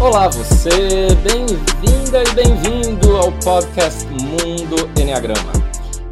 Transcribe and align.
Olá 0.00 0.28
você, 0.28 1.14
bem-vinda 1.22 2.22
e 2.22 2.34
bem-vindo 2.34 3.18
ao 3.18 3.30
podcast 3.44 4.06
Mundo 4.06 4.76
Enneagrama. 4.98 5.52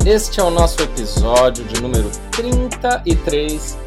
Este 0.05 0.41
é 0.41 0.43
o 0.43 0.51
nosso 0.51 0.83
episódio 0.83 1.65
de 1.65 1.81
número 1.81 2.11
33, 2.33 3.79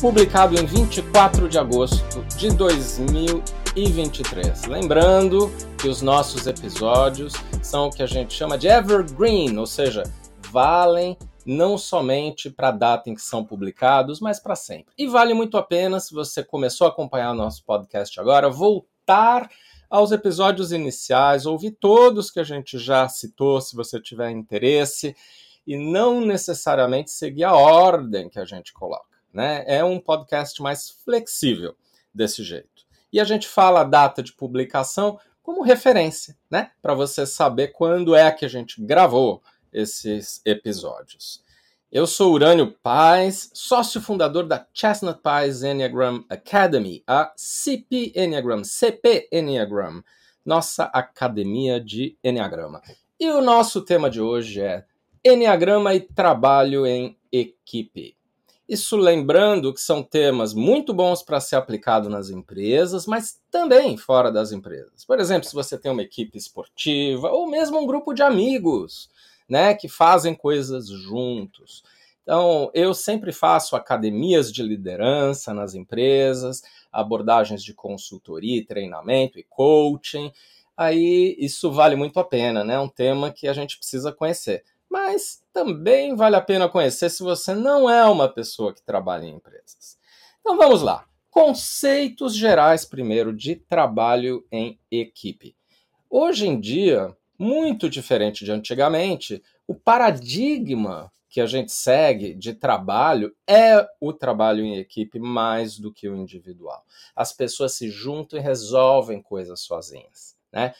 publicado 0.00 0.58
em 0.58 0.64
24 0.64 1.46
de 1.46 1.58
agosto 1.58 2.22
de 2.38 2.48
2023. 2.56 4.64
Lembrando 4.64 5.52
que 5.76 5.88
os 5.88 6.00
nossos 6.00 6.46
episódios 6.46 7.34
são 7.62 7.88
o 7.88 7.90
que 7.90 8.02
a 8.02 8.06
gente 8.06 8.32
chama 8.32 8.56
de 8.56 8.66
evergreen, 8.66 9.58
ou 9.58 9.66
seja, 9.66 10.04
valem 10.50 11.18
não 11.44 11.76
somente 11.76 12.48
para 12.48 12.68
a 12.68 12.72
data 12.72 13.10
em 13.10 13.14
que 13.14 13.20
são 13.20 13.44
publicados, 13.44 14.20
mas 14.20 14.40
para 14.40 14.56
sempre. 14.56 14.94
E 14.96 15.06
vale 15.06 15.34
muito 15.34 15.58
a 15.58 15.62
pena, 15.62 16.00
se 16.00 16.14
você 16.14 16.42
começou 16.42 16.86
a 16.86 16.90
acompanhar 16.90 17.32
o 17.32 17.36
nosso 17.36 17.62
podcast 17.62 18.18
agora, 18.18 18.48
voltar 18.48 18.88
aos 19.88 20.12
episódios 20.12 20.70
iniciais, 20.70 21.46
ouvir 21.46 21.72
todos 21.72 22.30
que 22.30 22.38
a 22.38 22.44
gente 22.44 22.78
já 22.78 23.08
citou, 23.08 23.60
se 23.60 23.74
você 23.74 24.00
tiver 24.00 24.30
interesse, 24.30 25.16
e 25.66 25.76
não 25.76 26.20
necessariamente 26.20 27.10
seguir 27.10 27.44
a 27.44 27.54
ordem 27.54 28.28
que 28.28 28.38
a 28.38 28.44
gente 28.44 28.72
coloca. 28.72 29.18
Né? 29.32 29.64
É 29.66 29.84
um 29.84 29.98
podcast 30.00 30.60
mais 30.62 30.90
flexível 30.90 31.74
desse 32.14 32.42
jeito. 32.42 32.86
E 33.12 33.20
a 33.20 33.24
gente 33.24 33.48
fala 33.48 33.80
a 33.80 33.84
data 33.84 34.22
de 34.22 34.32
publicação 34.32 35.18
como 35.42 35.62
referência, 35.62 36.36
né? 36.48 36.70
Para 36.80 36.94
você 36.94 37.26
saber 37.26 37.68
quando 37.68 38.14
é 38.14 38.30
que 38.30 38.44
a 38.44 38.48
gente 38.48 38.80
gravou 38.84 39.42
esses 39.72 40.40
episódios. 40.44 41.42
Eu 41.92 42.06
sou 42.06 42.32
Urânio 42.32 42.72
Paz, 42.84 43.50
sócio 43.52 44.00
fundador 44.00 44.46
da 44.46 44.64
Chestnut 44.72 45.18
Pies 45.20 45.64
Enneagram 45.64 46.22
Academy, 46.30 47.02
a 47.04 47.32
CP 47.34 48.12
Enneagram, 48.14 48.62
CP 48.62 49.28
Enneagram, 49.32 50.00
nossa 50.46 50.84
academia 50.84 51.80
de 51.80 52.16
Enneagrama. 52.22 52.80
E 53.18 53.28
o 53.28 53.42
nosso 53.42 53.82
tema 53.82 54.08
de 54.08 54.20
hoje 54.20 54.60
é 54.60 54.84
Enneagrama 55.24 55.92
e 55.92 55.98
trabalho 55.98 56.86
em 56.86 57.18
equipe. 57.32 58.16
Isso 58.68 58.96
lembrando 58.96 59.74
que 59.74 59.80
são 59.80 60.00
temas 60.00 60.54
muito 60.54 60.94
bons 60.94 61.24
para 61.24 61.40
ser 61.40 61.56
aplicado 61.56 62.08
nas 62.08 62.30
empresas, 62.30 63.04
mas 63.04 63.40
também 63.50 63.96
fora 63.96 64.30
das 64.30 64.52
empresas. 64.52 65.04
Por 65.04 65.18
exemplo, 65.18 65.48
se 65.48 65.54
você 65.56 65.76
tem 65.76 65.90
uma 65.90 66.02
equipe 66.02 66.38
esportiva 66.38 67.32
ou 67.32 67.50
mesmo 67.50 67.80
um 67.80 67.86
grupo 67.86 68.14
de 68.14 68.22
amigos 68.22 69.10
né, 69.50 69.74
que 69.74 69.88
fazem 69.88 70.34
coisas 70.34 70.88
juntos. 70.88 71.82
Então, 72.22 72.70
eu 72.72 72.94
sempre 72.94 73.32
faço 73.32 73.74
academias 73.74 74.52
de 74.52 74.62
liderança 74.62 75.52
nas 75.52 75.74
empresas, 75.74 76.62
abordagens 76.92 77.62
de 77.62 77.74
consultoria, 77.74 78.64
treinamento 78.64 79.38
e 79.38 79.42
coaching. 79.42 80.30
Aí 80.76 81.34
isso 81.38 81.72
vale 81.72 81.96
muito 81.96 82.20
a 82.20 82.24
pena, 82.24 82.62
né? 82.62 82.74
É 82.74 82.78
um 82.78 82.88
tema 82.88 83.32
que 83.32 83.48
a 83.48 83.52
gente 83.52 83.76
precisa 83.76 84.12
conhecer. 84.12 84.64
Mas 84.88 85.42
também 85.52 86.14
vale 86.14 86.36
a 86.36 86.40
pena 86.40 86.68
conhecer 86.68 87.10
se 87.10 87.22
você 87.22 87.54
não 87.54 87.90
é 87.90 88.04
uma 88.04 88.28
pessoa 88.28 88.72
que 88.72 88.82
trabalha 88.82 89.24
em 89.24 89.34
empresas. 89.34 89.98
Então 90.40 90.56
vamos 90.56 90.82
lá. 90.82 91.06
Conceitos 91.30 92.36
gerais 92.36 92.84
primeiro 92.84 93.32
de 93.32 93.56
trabalho 93.56 94.44
em 94.50 94.78
equipe. 94.90 95.56
Hoje 96.08 96.46
em 96.46 96.58
dia, 96.58 97.16
muito 97.40 97.88
diferente 97.88 98.44
de 98.44 98.52
antigamente, 98.52 99.42
o 99.66 99.74
paradigma 99.74 101.10
que 101.26 101.40
a 101.40 101.46
gente 101.46 101.72
segue 101.72 102.34
de 102.34 102.52
trabalho 102.52 103.34
é 103.48 103.86
o 103.98 104.12
trabalho 104.12 104.62
em 104.62 104.76
equipe 104.76 105.18
mais 105.18 105.78
do 105.78 105.90
que 105.90 106.06
o 106.06 106.16
individual. 106.16 106.84
As 107.16 107.32
pessoas 107.32 107.72
se 107.72 107.88
juntam 107.88 108.38
e 108.38 108.42
resolvem 108.42 109.22
coisas 109.22 109.60
sozinhas, 109.60 110.36
né? 110.52 110.74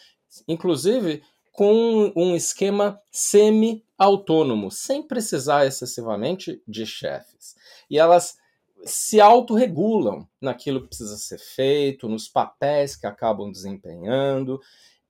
Inclusive 0.47 1.22
com 1.50 2.12
um 2.14 2.36
esquema 2.36 3.00
semi-autônomo, 3.11 4.70
sem 4.70 5.03
precisar 5.03 5.65
excessivamente 5.65 6.62
de 6.69 6.84
chefes. 6.84 7.56
E 7.88 7.99
elas 7.99 8.37
se 8.84 9.20
autorregulam 9.20 10.28
naquilo 10.41 10.82
que 10.82 10.88
precisa 10.88 11.16
ser 11.16 11.38
feito, 11.38 12.09
nos 12.09 12.28
papéis 12.28 12.97
que 12.97 13.06
acabam 13.06 13.50
desempenhando, 13.50 14.60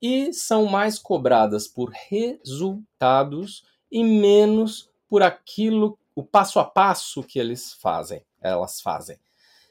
e 0.01 0.33
são 0.33 0.67
mais 0.67 0.99
cobradas 0.99 1.69
por 1.69 1.91
resultados 2.09 3.65
e 3.91 4.03
menos 4.03 4.89
por 5.09 5.23
aquilo, 5.23 5.99
o 6.15 6.23
passo 6.23 6.59
a 6.61 6.65
passo 6.65 7.23
que 7.23 7.39
eles 7.39 7.73
fazem, 7.75 8.23
elas 8.41 8.81
fazem. 8.81 9.19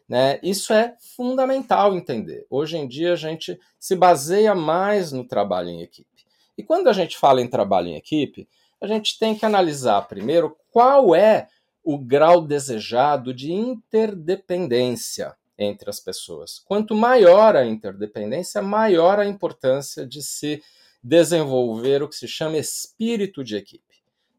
Né? 0.07 0.39
Isso 0.43 0.73
é 0.73 0.95
fundamental 0.99 1.95
entender. 1.95 2.45
Hoje 2.49 2.77
em 2.77 2.87
dia 2.87 3.13
a 3.13 3.15
gente 3.15 3.59
se 3.79 3.95
baseia 3.95 4.53
mais 4.53 5.11
no 5.11 5.23
trabalho 5.23 5.69
em 5.69 5.81
equipe. 5.81 6.25
E 6.57 6.63
quando 6.63 6.89
a 6.89 6.93
gente 6.93 7.17
fala 7.17 7.41
em 7.41 7.47
trabalho 7.47 7.87
em 7.87 7.95
equipe, 7.95 8.49
a 8.81 8.87
gente 8.87 9.17
tem 9.17 9.35
que 9.35 9.45
analisar 9.45 10.01
primeiro 10.07 10.57
qual 10.71 11.15
é 11.15 11.47
o 11.83 11.97
grau 11.97 12.41
desejado 12.41 13.33
de 13.33 13.51
interdependência 13.51 15.35
entre 15.59 15.89
as 15.89 15.99
pessoas. 15.99 16.59
Quanto 16.65 16.95
maior 16.95 17.57
a 17.57 17.65
interdependência, 17.65 18.61
maior 18.61 19.19
a 19.19 19.25
importância 19.27 20.07
de 20.07 20.21
se 20.23 20.63
desenvolver 21.03 22.01
o 22.01 22.07
que 22.07 22.15
se 22.15 22.27
chama 22.27 22.57
espírito 22.57 23.43
de 23.43 23.57
equipe. 23.57 23.83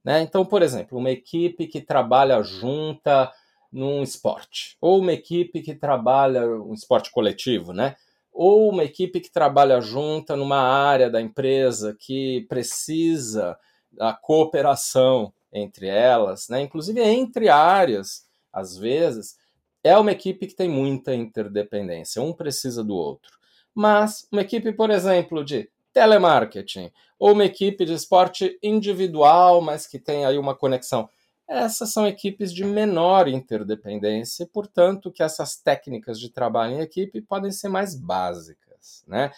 Né? 0.03 0.23
Então, 0.23 0.47
por 0.47 0.63
exemplo, 0.63 0.99
uma 0.99 1.11
equipe 1.11 1.67
que 1.67 1.83
trabalha 1.83 2.43
junta 2.43 3.31
num 3.71 4.03
esporte, 4.03 4.77
ou 4.81 4.99
uma 4.99 5.13
equipe 5.13 5.61
que 5.61 5.75
trabalha 5.75 6.49
um 6.49 6.73
esporte 6.73 7.11
coletivo, 7.13 7.73
né? 7.73 7.97
ou 8.33 8.71
uma 8.71 8.83
equipe 8.83 9.21
que 9.21 9.31
trabalha 9.31 9.81
junta 9.81 10.35
numa 10.35 10.59
área 10.59 11.11
da 11.11 11.21
empresa 11.21 11.95
que 11.99 12.47
precisa 12.49 13.59
da 13.93 14.15
cooperação 14.15 15.33
entre 15.53 15.87
elas, 15.87 16.49
né? 16.49 16.63
inclusive 16.63 17.01
entre 17.01 17.49
áreas, 17.49 18.27
às 18.53 18.77
vezes, 18.77 19.37
é 19.83 19.97
uma 19.97 20.13
equipe 20.13 20.47
que 20.47 20.55
tem 20.55 20.69
muita 20.69 21.15
interdependência, 21.15 22.23
um 22.23 22.33
precisa 22.33 22.85
do 22.85 22.95
outro. 22.95 23.39
Mas 23.75 24.27
uma 24.31 24.43
equipe, 24.43 24.73
por 24.73 24.91
exemplo, 24.91 25.45
de 25.45 25.71
telemarketing, 25.93 26.91
ou 27.19 27.33
uma 27.33 27.45
equipe 27.45 27.85
de 27.85 27.93
esporte 27.93 28.59
individual, 28.63 29.61
mas 29.61 29.87
que 29.87 29.99
tem 29.99 30.25
aí 30.25 30.39
uma 30.39 30.55
conexão. 30.55 31.09
Essas 31.49 31.93
são 31.93 32.07
equipes 32.07 32.53
de 32.55 32.65
menor 32.65 33.27
interdependência, 33.27 34.47
portanto, 34.47 35.11
que 35.11 35.23
essas 35.23 35.57
técnicas 35.57 36.21
de 36.21 36.31
trabalho 36.31 36.75
em 36.75 36.81
equipe 36.81 37.21
podem 37.21 37.51
ser 37.51 37.69
mais 37.69 37.95
básicas, 37.95 39.03
né? 39.07 39.33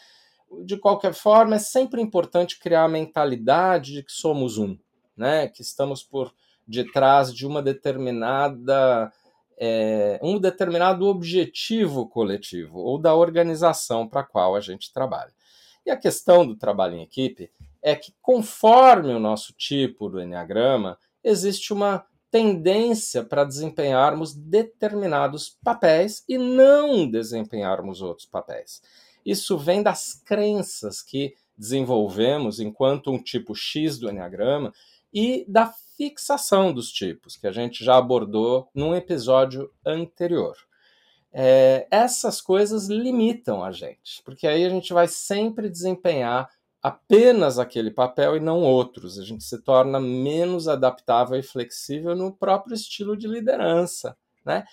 De 0.65 0.77
qualquer 0.77 1.15
forma, 1.15 1.57
é 1.57 1.59
sempre 1.59 2.03
importante 2.03 2.59
criar 2.59 2.85
a 2.85 2.89
mentalidade 2.89 3.93
de 3.93 4.03
que 4.03 4.13
somos 4.13 4.59
um, 4.59 4.77
né? 5.17 5.49
Que 5.49 5.63
estamos 5.63 6.03
por 6.03 6.35
detrás 6.67 7.35
de 7.35 7.47
uma 7.47 7.63
determinada 7.63 9.11
é, 9.65 10.19
um 10.21 10.41
determinado 10.41 11.07
objetivo 11.07 12.09
coletivo 12.09 12.81
ou 12.81 12.99
da 12.99 13.15
organização 13.15 14.09
para 14.09 14.23
a 14.23 14.25
qual 14.25 14.57
a 14.57 14.61
gente 14.61 14.93
trabalha. 14.93 15.33
E 15.87 15.91
a 15.91 15.97
questão 15.97 16.45
do 16.45 16.57
trabalho 16.57 16.97
em 16.97 17.03
equipe 17.03 17.49
é 17.81 17.95
que, 17.95 18.13
conforme 18.21 19.15
o 19.15 19.21
nosso 19.21 19.53
tipo 19.53 20.09
do 20.09 20.21
Enneagrama, 20.21 20.99
existe 21.23 21.73
uma 21.73 22.05
tendência 22.29 23.23
para 23.23 23.45
desempenharmos 23.45 24.35
determinados 24.35 25.57
papéis 25.63 26.25
e 26.29 26.37
não 26.37 27.09
desempenharmos 27.09 28.03
outros 28.03 28.27
papéis. 28.27 28.83
Isso 29.25 29.57
vem 29.57 29.81
das 29.81 30.21
crenças 30.25 31.01
que 31.03 31.37
desenvolvemos 31.57 32.59
enquanto 32.59 33.13
um 33.13 33.23
tipo 33.23 33.55
X 33.55 33.97
do 33.97 34.11
Enneagrama 34.11 34.73
e 35.13 35.45
da 35.49 35.73
fixação 35.97 36.73
dos 36.73 36.91
tipos, 36.91 37.37
que 37.37 37.47
a 37.47 37.53
gente 37.53 37.85
já 37.85 37.97
abordou 37.97 38.69
num 38.75 38.95
episódio 38.95 39.71
anterior. 39.85 40.57
É, 41.33 41.87
essas 41.91 42.41
coisas 42.41 42.89
limitam 42.89 43.65
a 43.65 43.73
gente, 43.73 44.23
porque 44.25 44.47
aí 44.47 44.65
a 44.65 44.69
gente 44.69 44.93
vai 44.93 45.09
sempre 45.09 45.69
desempenhar 45.69 46.49
apenas 46.83 47.59
aquele 47.59 47.91
papel 47.91 48.37
e 48.37 48.41
não 48.41 48.61
outros. 48.63 49.19
A 49.19 49.25
gente 49.25 49.45
se 49.45 49.63
torna 49.63 50.01
menos 50.01 50.67
adaptável 50.67 51.39
e 51.39 51.43
flexível 51.43 52.17
no 52.17 52.33
próprio 52.33 52.75
estilo 52.75 53.17
de 53.17 53.29
liderança, 53.29 54.17
né? 54.45 54.65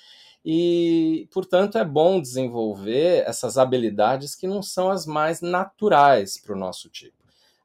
E, 0.43 1.27
portanto, 1.31 1.77
é 1.77 1.85
bom 1.85 2.19
desenvolver 2.19 3.23
essas 3.27 3.57
habilidades 3.57 4.35
que 4.35 4.47
não 4.47 4.63
são 4.63 4.89
as 4.89 5.05
mais 5.05 5.41
naturais 5.41 6.37
para 6.41 6.55
o 6.55 6.59
nosso 6.59 6.89
tipo. 6.89 7.18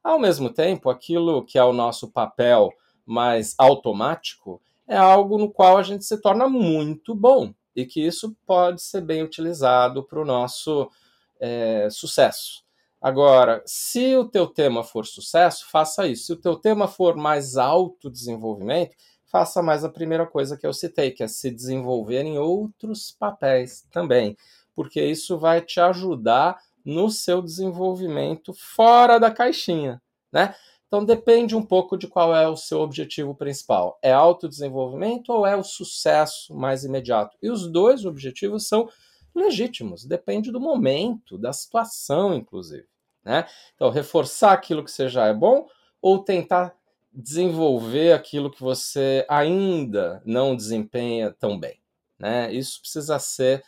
Ao 0.05 0.19
mesmo 0.19 0.51
tempo, 0.51 0.91
aquilo 0.91 1.43
que 1.43 1.57
é 1.57 1.63
o 1.63 1.73
nosso 1.73 2.11
papel 2.11 2.71
mais 3.03 3.55
automático, 3.57 4.61
é 4.87 4.95
algo 4.95 5.39
no 5.39 5.49
qual 5.49 5.79
a 5.79 5.81
gente 5.81 6.05
se 6.05 6.21
torna 6.21 6.47
muito 6.47 7.15
bom 7.15 7.51
e 7.75 7.87
que 7.87 8.05
isso 8.05 8.37
pode 8.45 8.83
ser 8.83 9.01
bem 9.01 9.23
utilizado 9.23 10.03
para 10.03 10.21
o 10.21 10.25
nosso 10.25 10.91
é, 11.39 11.87
sucesso. 11.89 12.63
Agora, 13.01 13.63
se 13.65 14.15
o 14.15 14.25
teu 14.25 14.45
tema 14.45 14.83
for 14.83 15.07
sucesso, 15.07 15.65
faça 15.71 16.05
isso. 16.07 16.27
Se 16.27 16.33
o 16.33 16.39
teu 16.39 16.55
tema 16.55 16.87
for 16.87 17.15
mais 17.15 17.57
autodesenvolvimento, 17.57 18.95
faça 19.25 19.59
mais 19.63 19.83
a 19.83 19.89
primeira 19.89 20.27
coisa 20.27 20.55
que 20.55 20.67
eu 20.67 20.73
citei, 20.73 21.09
que 21.09 21.23
é 21.23 21.27
se 21.27 21.49
desenvolver 21.49 22.21
em 22.21 22.37
outros 22.37 23.11
papéis 23.11 23.87
também, 23.89 24.37
porque 24.75 25.03
isso 25.03 25.39
vai 25.39 25.61
te 25.61 25.79
ajudar 25.79 26.59
no 26.85 27.09
seu 27.09 27.41
desenvolvimento 27.41 28.53
fora 28.53 29.19
da 29.19 29.31
caixinha, 29.31 30.01
né? 30.31 30.55
Então 30.87 31.03
depende 31.03 31.55
um 31.55 31.65
pouco 31.65 31.97
de 31.97 32.07
qual 32.07 32.35
é 32.35 32.47
o 32.47 32.55
seu 32.55 32.79
objetivo 32.79 33.33
principal. 33.33 33.97
É 34.01 34.13
autodesenvolvimento 34.13 35.33
ou 35.33 35.45
é 35.45 35.55
o 35.55 35.63
sucesso 35.63 36.53
mais 36.55 36.85
imediato? 36.85 37.35
E 37.41 37.49
os 37.49 37.67
dois 37.67 38.05
objetivos 38.05 38.67
são 38.67 38.87
legítimos, 39.33 40.05
depende 40.05 40.51
do 40.51 40.59
momento, 40.59 41.37
da 41.37 41.51
situação, 41.51 42.33
inclusive. 42.33 42.87
Né? 43.23 43.45
Então, 43.73 43.89
reforçar 43.89 44.53
aquilo 44.53 44.83
que 44.83 44.91
você 44.91 45.09
já 45.09 45.25
é 45.25 45.33
bom 45.33 45.67
ou 46.01 46.23
tentar 46.23 46.75
desenvolver 47.11 48.13
aquilo 48.13 48.51
que 48.51 48.61
você 48.61 49.25
ainda 49.27 50.21
não 50.25 50.55
desempenha 50.55 51.31
tão 51.31 51.59
bem. 51.59 51.79
Né? 52.19 52.53
Isso 52.53 52.79
precisa 52.79 53.17
ser 53.19 53.63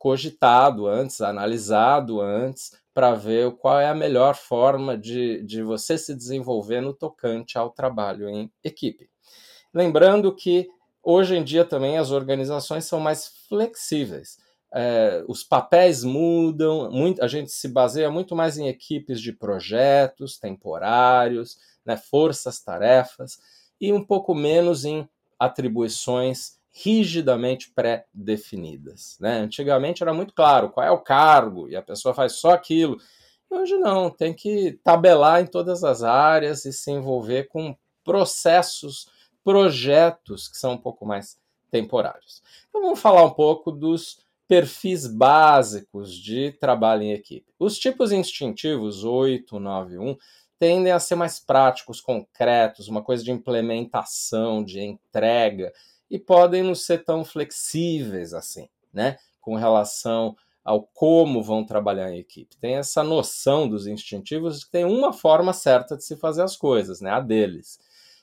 cogitado 0.00 0.86
antes, 0.86 1.20
analisado 1.20 2.22
antes, 2.22 2.72
para 2.94 3.14
ver 3.14 3.52
qual 3.56 3.78
é 3.78 3.86
a 3.86 3.94
melhor 3.94 4.34
forma 4.34 4.96
de, 4.96 5.42
de 5.42 5.62
você 5.62 5.98
se 5.98 6.14
desenvolver 6.14 6.80
no 6.80 6.94
tocante 6.94 7.58
ao 7.58 7.68
trabalho 7.68 8.26
em 8.26 8.50
equipe. 8.64 9.10
Lembrando 9.74 10.34
que 10.34 10.70
hoje 11.02 11.36
em 11.36 11.44
dia 11.44 11.66
também 11.66 11.98
as 11.98 12.10
organizações 12.12 12.86
são 12.86 12.98
mais 12.98 13.26
flexíveis. 13.46 14.38
É, 14.72 15.22
os 15.28 15.44
papéis 15.44 16.02
mudam, 16.02 16.90
muito, 16.90 17.22
a 17.22 17.28
gente 17.28 17.52
se 17.52 17.68
baseia 17.68 18.10
muito 18.10 18.34
mais 18.34 18.56
em 18.56 18.68
equipes 18.68 19.20
de 19.20 19.34
projetos 19.34 20.38
temporários, 20.38 21.58
né, 21.84 21.98
forças-tarefas, 21.98 23.38
e 23.78 23.92
um 23.92 24.02
pouco 24.02 24.34
menos 24.34 24.86
em 24.86 25.06
atribuições 25.38 26.58
rigidamente 26.72 27.72
pré-definidas. 27.74 29.16
Né? 29.20 29.38
Antigamente 29.38 30.02
era 30.02 30.14
muito 30.14 30.32
claro 30.32 30.70
qual 30.70 30.86
é 30.86 30.90
o 30.90 31.00
cargo 31.00 31.68
e 31.68 31.76
a 31.76 31.82
pessoa 31.82 32.14
faz 32.14 32.32
só 32.34 32.52
aquilo. 32.52 32.98
Hoje 33.48 33.76
não, 33.76 34.10
tem 34.10 34.32
que 34.32 34.78
tabelar 34.84 35.42
em 35.42 35.46
todas 35.46 35.82
as 35.82 36.02
áreas 36.02 36.64
e 36.64 36.72
se 36.72 36.90
envolver 36.90 37.48
com 37.48 37.76
processos, 38.04 39.08
projetos 39.42 40.48
que 40.48 40.56
são 40.56 40.72
um 40.72 40.78
pouco 40.78 41.04
mais 41.04 41.38
temporários. 41.70 42.42
Então 42.68 42.80
vamos 42.80 43.00
falar 43.00 43.24
um 43.24 43.30
pouco 43.30 43.72
dos 43.72 44.18
perfis 44.46 45.06
básicos 45.06 46.12
de 46.12 46.52
trabalho 46.52 47.02
em 47.02 47.12
equipe. 47.12 47.46
Os 47.58 47.78
tipos 47.78 48.10
instintivos 48.10 49.04
8, 49.04 49.58
9, 49.58 49.98
1 49.98 50.16
tendem 50.58 50.92
a 50.92 51.00
ser 51.00 51.14
mais 51.14 51.40
práticos, 51.40 52.00
concretos, 52.00 52.88
uma 52.88 53.02
coisa 53.02 53.24
de 53.24 53.30
implementação, 53.30 54.62
de 54.62 54.80
entrega, 54.80 55.72
e 56.10 56.18
podem 56.18 56.62
não 56.62 56.74
ser 56.74 57.04
tão 57.04 57.24
flexíveis 57.24 58.34
assim, 58.34 58.68
né? 58.92 59.16
Com 59.40 59.54
relação 59.54 60.36
ao 60.64 60.82
como 60.82 61.42
vão 61.42 61.64
trabalhar 61.64 62.12
em 62.12 62.18
equipe. 62.18 62.56
Tem 62.58 62.76
essa 62.76 63.02
noção 63.02 63.68
dos 63.68 63.86
instintivos 63.86 64.64
que 64.64 64.70
tem 64.70 64.84
uma 64.84 65.12
forma 65.12 65.52
certa 65.52 65.96
de 65.96 66.04
se 66.04 66.16
fazer 66.16 66.42
as 66.42 66.56
coisas, 66.56 67.00
né? 67.00 67.10
A 67.10 67.20
deles. 67.20 67.78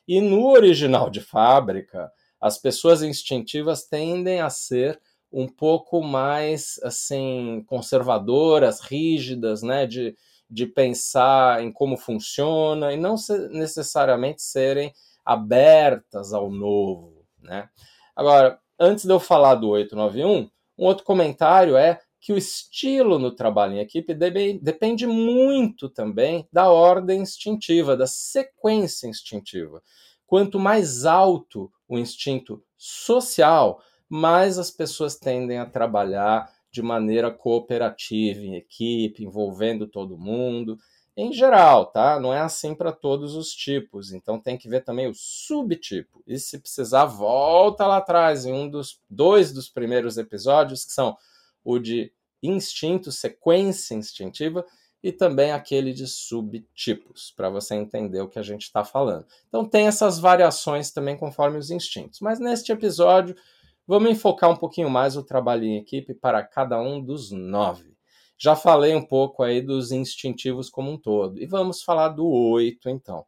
E 0.08 0.22
no 0.22 0.48
original 0.50 1.10
de 1.10 1.20
fábrica, 1.20 2.12
as 2.40 2.58
pessoas 2.58 3.02
instintivas 3.02 3.84
tendem 3.84 4.40
a 4.40 4.50
ser 4.50 5.00
um 5.32 5.48
pouco 5.48 6.02
mais 6.02 6.80
assim 6.84 7.64
conservadoras, 7.68 8.80
rígidas, 8.80 9.62
né, 9.62 9.86
de, 9.86 10.16
de 10.50 10.66
pensar 10.66 11.62
em 11.62 11.72
como 11.72 11.98
funciona 11.98 12.94
e 12.94 12.98
não 12.98 13.16
necessariamente 13.52 14.42
serem 14.42 14.94
abertas 15.26 16.32
ao 16.32 16.50
novo, 16.50 17.17
né? 17.42 17.70
Agora, 18.16 18.60
antes 18.80 19.06
de 19.06 19.12
eu 19.12 19.20
falar 19.20 19.56
do 19.56 19.70
891, 19.70 20.50
um 20.78 20.86
outro 20.86 21.04
comentário 21.04 21.76
é 21.76 22.00
que 22.20 22.34
o 22.34 22.38
estilo 22.38 23.20
no 23.20 23.32
trabalho 23.32 23.74
em 23.74 23.80
equipe 23.80 24.14
depende 24.14 25.06
muito 25.08 25.88
também 25.88 26.48
da 26.52 26.70
ordem 26.70 27.22
instintiva, 27.22 27.96
da 27.96 28.08
sequência 28.08 29.08
instintiva. 29.08 29.82
Quanto 30.26 30.60
mais 30.60 31.06
alto 31.06 31.72
o 31.88 31.98
instinto 31.98 32.62
social, 32.76 33.82
mais 34.10 34.60
as 34.60 34.70
pessoas 34.72 35.16
tendem 35.16 35.58
a 35.58 35.66
trabalhar 35.66 36.52
de 36.72 36.82
maneira 36.82 37.32
cooperativa, 37.32 38.42
em 38.42 38.56
equipe, 38.56 39.24
envolvendo 39.24 39.88
todo 39.88 40.18
mundo 40.18 40.78
em 41.18 41.34
geral, 41.34 41.88
tá? 41.88 42.20
Não 42.20 42.32
é 42.32 42.40
assim 42.40 42.76
para 42.76 42.92
todos 42.92 43.36
os 43.36 43.52
tipos. 43.52 44.14
Então 44.14 44.40
tem 44.40 44.56
que 44.56 44.70
ver 44.70 44.84
também 44.84 45.08
o 45.08 45.16
subtipo. 45.16 46.22
E 46.28 46.38
se 46.38 46.60
precisar, 46.60 47.06
volta 47.06 47.88
lá 47.88 47.98
atrás 47.98 48.46
em 48.46 48.54
um 48.54 48.70
dos 48.70 49.02
dois 49.10 49.52
dos 49.52 49.68
primeiros 49.68 50.20
episódios, 50.20 50.86
que 50.86 50.92
são 50.94 51.18
o 51.64 51.80
de 51.80 52.14
instinto, 52.44 53.12
sequência 53.12 53.96
instintiva, 53.96 54.64
e 55.02 55.12
também 55.12 55.52
aquele 55.52 55.92
de 55.92 56.06
subtipos, 56.06 57.34
para 57.36 57.50
você 57.50 57.74
entender 57.74 58.22
o 58.22 58.30
que 58.30 58.38
a 58.38 58.44
gente 58.44 58.64
está 58.64 58.84
falando. 58.84 59.26
Então 59.48 59.66
tem 59.66 59.88
essas 59.88 60.20
variações 60.20 60.92
também 60.92 61.18
conforme 61.18 61.58
os 61.58 61.72
instintos. 61.72 62.20
Mas 62.20 62.40
neste 62.40 62.72
episódio, 62.72 63.36
vamos 63.88 64.12
enfocar 64.12 64.52
um 64.52 64.56
pouquinho 64.56 64.90
mais 64.90 65.18
o 65.18 65.24
trabalho 65.24 65.64
em 65.64 65.78
equipe 65.78 66.14
para 66.14 66.44
cada 66.44 66.80
um 66.80 67.04
dos 67.04 67.32
nove. 67.32 67.97
Já 68.38 68.56
falei 68.56 68.96
um 68.96 69.06
pouco 69.06 69.42
aí 69.44 69.62
dos 69.62 69.92
instintivos 69.92 70.70
como 70.70 70.92
um 70.92 70.98
todo. 70.98 71.42
E 71.42 71.46
vamos 71.46 71.82
falar 71.82 72.10
do 72.10 72.28
oito, 72.28 72.90
então. 72.90 73.26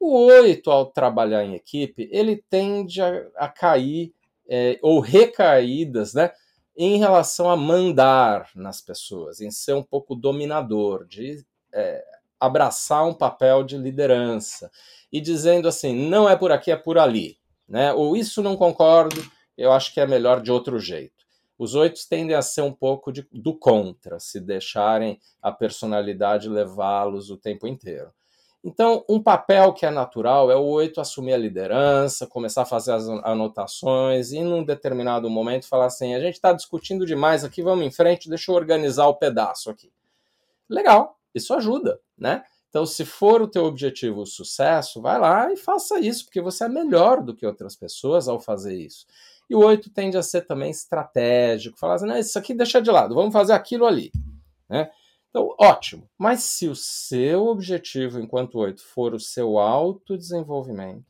O 0.00 0.26
oito, 0.26 0.70
ao 0.70 0.86
trabalhar 0.86 1.44
em 1.44 1.54
equipe, 1.54 2.08
ele 2.12 2.42
tende 2.48 3.02
a, 3.02 3.26
a 3.36 3.48
cair, 3.48 4.12
é, 4.48 4.78
ou 4.80 5.00
recaídas, 5.00 6.14
né? 6.14 6.30
Em 6.76 6.98
relação 6.98 7.50
a 7.50 7.56
mandar 7.56 8.48
nas 8.54 8.80
pessoas, 8.80 9.40
em 9.40 9.50
ser 9.50 9.74
um 9.74 9.82
pouco 9.82 10.14
dominador, 10.14 11.04
de 11.06 11.44
é, 11.72 12.04
abraçar 12.38 13.06
um 13.06 13.14
papel 13.14 13.64
de 13.64 13.76
liderança 13.76 14.70
e 15.12 15.20
dizendo 15.20 15.68
assim: 15.68 15.92
não 16.08 16.28
é 16.28 16.36
por 16.36 16.52
aqui, 16.52 16.70
é 16.70 16.76
por 16.76 16.98
ali, 16.98 17.36
né? 17.68 17.92
Ou 17.92 18.16
isso 18.16 18.42
não 18.42 18.56
concordo, 18.56 19.20
eu 19.56 19.72
acho 19.72 19.92
que 19.92 20.00
é 20.00 20.06
melhor 20.06 20.40
de 20.40 20.52
outro 20.52 20.78
jeito. 20.78 21.17
Os 21.58 21.74
oito 21.74 22.00
tendem 22.08 22.36
a 22.36 22.42
ser 22.42 22.62
um 22.62 22.72
pouco 22.72 23.10
de, 23.10 23.26
do 23.32 23.52
contra, 23.52 24.20
se 24.20 24.38
deixarem 24.38 25.18
a 25.42 25.50
personalidade 25.50 26.48
levá-los 26.48 27.30
o 27.30 27.36
tempo 27.36 27.66
inteiro. 27.66 28.12
Então, 28.62 29.04
um 29.08 29.22
papel 29.22 29.72
que 29.72 29.86
é 29.86 29.90
natural 29.90 30.50
é 30.50 30.56
o 30.56 30.64
oito 30.64 31.00
assumir 31.00 31.32
a 31.32 31.38
liderança, 31.38 32.26
começar 32.26 32.62
a 32.62 32.66
fazer 32.66 32.92
as 32.92 33.08
anotações 33.08 34.32
e, 34.32 34.42
num 34.42 34.64
determinado 34.64 35.30
momento, 35.30 35.68
falar 35.68 35.86
assim: 35.86 36.14
a 36.14 36.20
gente 36.20 36.34
está 36.34 36.52
discutindo 36.52 37.06
demais 37.06 37.44
aqui, 37.44 37.62
vamos 37.62 37.86
em 37.86 37.90
frente, 37.90 38.28
deixa 38.28 38.50
eu 38.50 38.56
organizar 38.56 39.06
o 39.06 39.14
pedaço 39.14 39.70
aqui. 39.70 39.92
Legal, 40.68 41.18
isso 41.34 41.54
ajuda, 41.54 42.00
né? 42.16 42.44
Então, 42.68 42.84
se 42.84 43.04
for 43.04 43.40
o 43.40 43.48
teu 43.48 43.64
objetivo 43.64 44.22
o 44.22 44.26
sucesso, 44.26 45.00
vai 45.00 45.18
lá 45.18 45.50
e 45.52 45.56
faça 45.56 45.98
isso, 45.98 46.24
porque 46.24 46.40
você 46.40 46.64
é 46.64 46.68
melhor 46.68 47.22
do 47.22 47.34
que 47.34 47.46
outras 47.46 47.74
pessoas 47.74 48.28
ao 48.28 48.38
fazer 48.38 48.74
isso. 48.74 49.06
E 49.48 49.54
o 49.54 49.60
8 49.60 49.90
tende 49.90 50.16
a 50.16 50.22
ser 50.22 50.42
também 50.42 50.70
estratégico, 50.70 51.78
falar 51.78 51.94
assim, 51.94 52.06
não, 52.06 52.18
isso 52.18 52.38
aqui 52.38 52.52
deixa 52.54 52.82
de 52.82 52.90
lado, 52.90 53.14
vamos 53.14 53.32
fazer 53.32 53.52
aquilo 53.52 53.86
ali. 53.86 54.10
Né? 54.68 54.90
Então, 55.30 55.54
ótimo. 55.58 56.08
Mas 56.18 56.42
se 56.42 56.68
o 56.68 56.74
seu 56.74 57.46
objetivo 57.46 58.18
enquanto 58.18 58.58
8 58.58 58.82
for 58.82 59.14
o 59.14 59.20
seu 59.20 59.58
autodesenvolvimento, 59.58 61.04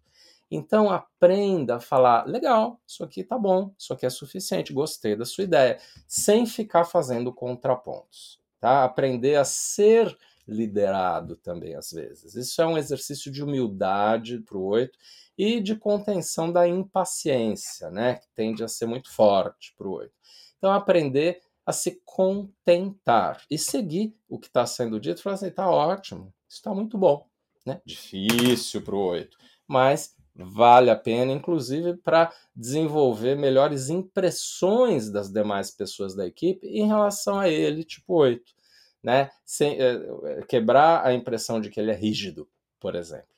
então 0.50 0.90
aprenda 0.90 1.76
a 1.76 1.80
falar, 1.80 2.26
legal, 2.26 2.80
isso 2.86 3.04
aqui 3.04 3.22
tá 3.22 3.38
bom, 3.38 3.72
isso 3.76 3.92
aqui 3.92 4.06
é 4.06 4.10
suficiente, 4.10 4.72
gostei 4.72 5.14
da 5.14 5.24
sua 5.24 5.44
ideia, 5.44 5.78
sem 6.06 6.46
ficar 6.46 6.84
fazendo 6.84 7.32
contrapontos. 7.32 8.40
Tá? 8.60 8.84
Aprender 8.84 9.36
a 9.36 9.44
ser 9.44 10.16
liderado 10.48 11.36
também 11.36 11.74
às 11.74 11.90
vezes. 11.92 12.34
Isso 12.34 12.60
é 12.62 12.66
um 12.66 12.78
exercício 12.78 13.30
de 13.30 13.42
humildade 13.42 14.40
para 14.40 14.56
o 14.56 14.64
8 14.64 14.98
e 15.36 15.60
de 15.60 15.76
contenção 15.76 16.50
da 16.50 16.66
impaciência, 16.66 17.90
né, 17.90 18.14
que 18.14 18.26
tende 18.34 18.64
a 18.64 18.68
ser 18.68 18.86
muito 18.86 19.12
forte 19.12 19.74
para 19.76 19.86
o 19.86 19.92
8. 19.92 20.12
Então, 20.56 20.72
aprender 20.72 21.40
a 21.64 21.72
se 21.72 22.00
contentar 22.04 23.42
e 23.50 23.58
seguir 23.58 24.16
o 24.28 24.38
que 24.38 24.46
está 24.46 24.66
sendo 24.66 24.98
dito 24.98 25.22
falar 25.22 25.34
assim: 25.34 25.48
está 25.48 25.70
ótimo, 25.70 26.32
está 26.48 26.74
muito 26.74 26.96
bom. 26.96 27.28
Né? 27.64 27.80
Difícil 27.84 28.82
para 28.82 28.96
o 28.96 28.98
8, 28.98 29.36
mas 29.66 30.16
vale 30.34 30.88
a 30.88 30.96
pena, 30.96 31.32
inclusive, 31.32 31.96
para 31.98 32.32
desenvolver 32.56 33.36
melhores 33.36 33.90
impressões 33.90 35.10
das 35.10 35.30
demais 35.30 35.70
pessoas 35.70 36.14
da 36.14 36.26
equipe 36.26 36.66
em 36.66 36.86
relação 36.86 37.38
a 37.38 37.48
ele, 37.48 37.84
tipo 37.84 38.14
8. 38.14 38.57
Né? 39.02 39.30
Sem, 39.44 39.78
é, 39.80 40.42
quebrar 40.48 41.06
a 41.06 41.12
impressão 41.12 41.60
de 41.60 41.70
que 41.70 41.78
ele 41.78 41.90
é 41.90 41.94
rígido, 41.94 42.48
por 42.80 42.94
exemplo. 42.94 43.28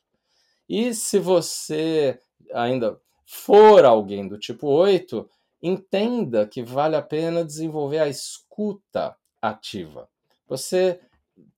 E 0.68 0.94
se 0.94 1.18
você 1.18 2.18
ainda 2.52 3.00
for 3.26 3.84
alguém 3.84 4.26
do 4.26 4.38
tipo 4.38 4.66
8, 4.68 5.28
entenda 5.62 6.46
que 6.46 6.62
vale 6.62 6.96
a 6.96 7.02
pena 7.02 7.44
desenvolver 7.44 7.98
a 7.98 8.08
escuta 8.08 9.16
ativa. 9.40 10.08
Você 10.48 11.00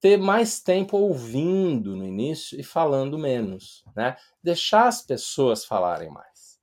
ter 0.00 0.16
mais 0.16 0.60
tempo 0.60 0.96
ouvindo 0.96 1.96
no 1.96 2.04
início 2.04 2.58
e 2.58 2.62
falando 2.62 3.18
menos, 3.18 3.84
né? 3.96 4.16
Deixar 4.42 4.86
as 4.86 5.02
pessoas 5.02 5.64
falarem 5.64 6.10
mais. 6.10 6.58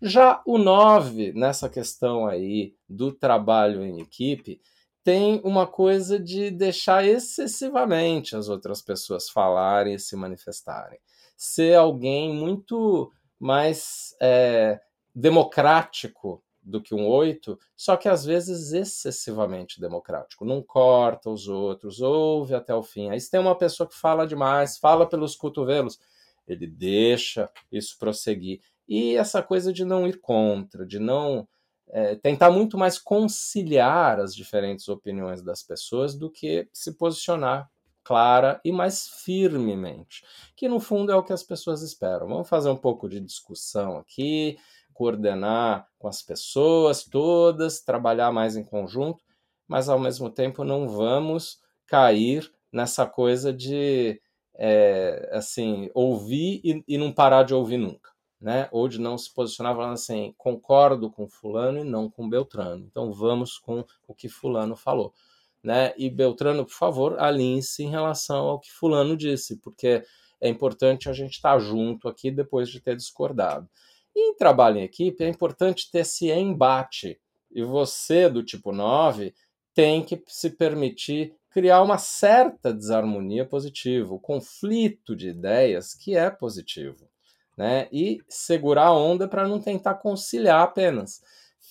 Já 0.00 0.42
o 0.44 0.58
9, 0.58 1.32
nessa 1.32 1.68
questão 1.68 2.26
aí 2.26 2.74
do 2.88 3.12
trabalho 3.12 3.84
em 3.84 4.00
equipe, 4.00 4.60
tem 5.06 5.40
uma 5.44 5.68
coisa 5.68 6.18
de 6.18 6.50
deixar 6.50 7.06
excessivamente 7.06 8.34
as 8.34 8.48
outras 8.48 8.82
pessoas 8.82 9.30
falarem 9.30 9.94
e 9.94 10.00
se 10.00 10.16
manifestarem. 10.16 10.98
Ser 11.36 11.76
alguém 11.76 12.34
muito 12.34 13.12
mais 13.38 14.16
é, 14.20 14.80
democrático 15.14 16.42
do 16.60 16.82
que 16.82 16.92
um 16.92 17.06
oito, 17.06 17.56
só 17.76 17.96
que 17.96 18.08
às 18.08 18.24
vezes 18.24 18.72
excessivamente 18.72 19.80
democrático. 19.80 20.44
Não 20.44 20.60
corta 20.60 21.30
os 21.30 21.46
outros, 21.46 22.00
ouve 22.00 22.56
até 22.56 22.74
o 22.74 22.82
fim. 22.82 23.08
Aí 23.08 23.20
se 23.20 23.30
tem 23.30 23.38
uma 23.38 23.56
pessoa 23.56 23.88
que 23.88 23.94
fala 23.94 24.26
demais, 24.26 24.76
fala 24.76 25.08
pelos 25.08 25.36
cotovelos, 25.36 26.00
ele 26.48 26.66
deixa 26.66 27.48
isso 27.70 27.96
prosseguir. 27.96 28.58
E 28.88 29.14
essa 29.14 29.40
coisa 29.40 29.72
de 29.72 29.84
não 29.84 30.04
ir 30.04 30.18
contra, 30.18 30.84
de 30.84 30.98
não 30.98 31.46
é, 31.88 32.16
tentar 32.16 32.50
muito 32.50 32.76
mais 32.76 32.98
conciliar 32.98 34.18
as 34.20 34.34
diferentes 34.34 34.88
opiniões 34.88 35.42
das 35.42 35.62
pessoas 35.62 36.14
do 36.14 36.30
que 36.30 36.68
se 36.72 36.92
posicionar 36.92 37.70
clara 38.02 38.60
e 38.64 38.70
mais 38.70 39.08
firmemente, 39.08 40.24
que 40.54 40.68
no 40.68 40.78
fundo 40.78 41.10
é 41.10 41.16
o 41.16 41.24
que 41.24 41.32
as 41.32 41.42
pessoas 41.42 41.82
esperam. 41.82 42.28
Vamos 42.28 42.48
fazer 42.48 42.70
um 42.70 42.76
pouco 42.76 43.08
de 43.08 43.20
discussão 43.20 43.98
aqui, 43.98 44.58
coordenar 44.94 45.88
com 45.98 46.06
as 46.06 46.22
pessoas 46.22 47.04
todas, 47.04 47.80
trabalhar 47.80 48.30
mais 48.32 48.56
em 48.56 48.64
conjunto, 48.64 49.24
mas 49.66 49.88
ao 49.88 49.98
mesmo 49.98 50.30
tempo 50.30 50.62
não 50.62 50.88
vamos 50.88 51.60
cair 51.86 52.50
nessa 52.72 53.06
coisa 53.06 53.52
de 53.52 54.20
é, 54.54 55.28
assim 55.32 55.90
ouvir 55.92 56.60
e, 56.64 56.84
e 56.86 56.98
não 56.98 57.12
parar 57.12 57.42
de 57.42 57.54
ouvir 57.54 57.76
nunca 57.76 58.15
né? 58.46 58.68
Ou 58.70 58.86
de 58.86 59.00
não 59.00 59.18
se 59.18 59.34
posicionar 59.34 59.74
falando 59.74 59.94
assim, 59.94 60.32
concordo 60.38 61.10
com 61.10 61.28
fulano 61.28 61.80
e 61.80 61.84
não 61.84 62.08
com 62.08 62.28
Beltrano. 62.28 62.86
Então 62.88 63.12
vamos 63.12 63.58
com 63.58 63.84
o 64.06 64.14
que 64.14 64.28
fulano 64.28 64.76
falou, 64.76 65.12
né? 65.60 65.92
E 65.96 66.08
Beltrano, 66.08 66.64
por 66.64 66.72
favor, 66.72 67.18
alinhe-se 67.18 67.82
em 67.82 67.90
relação 67.90 68.46
ao 68.46 68.60
que 68.60 68.70
fulano 68.70 69.16
disse, 69.16 69.56
porque 69.56 70.04
é 70.40 70.48
importante 70.48 71.08
a 71.08 71.12
gente 71.12 71.32
estar 71.32 71.58
junto 71.58 72.06
aqui 72.06 72.30
depois 72.30 72.68
de 72.68 72.78
ter 72.78 72.94
discordado. 72.94 73.68
E 74.14 74.30
em 74.30 74.36
trabalho 74.36 74.78
em 74.78 74.84
equipe 74.84 75.24
é 75.24 75.28
importante 75.28 75.90
ter 75.90 75.98
esse 75.98 76.30
embate. 76.30 77.20
E 77.50 77.64
você 77.64 78.28
do 78.28 78.44
tipo 78.44 78.70
9 78.70 79.34
tem 79.74 80.04
que 80.04 80.22
se 80.28 80.50
permitir 80.50 81.34
criar 81.50 81.82
uma 81.82 81.98
certa 81.98 82.72
desarmonia 82.72 83.44
positiva, 83.44 84.14
o 84.14 84.20
conflito 84.20 85.16
de 85.16 85.30
ideias 85.30 85.94
que 85.94 86.16
é 86.16 86.30
positivo 86.30 87.08
né? 87.56 87.88
E 87.90 88.20
segurar 88.28 88.86
a 88.86 88.96
onda 88.96 89.26
para 89.26 89.48
não 89.48 89.60
tentar 89.60 89.94
conciliar 89.94 90.62
apenas. 90.62 91.22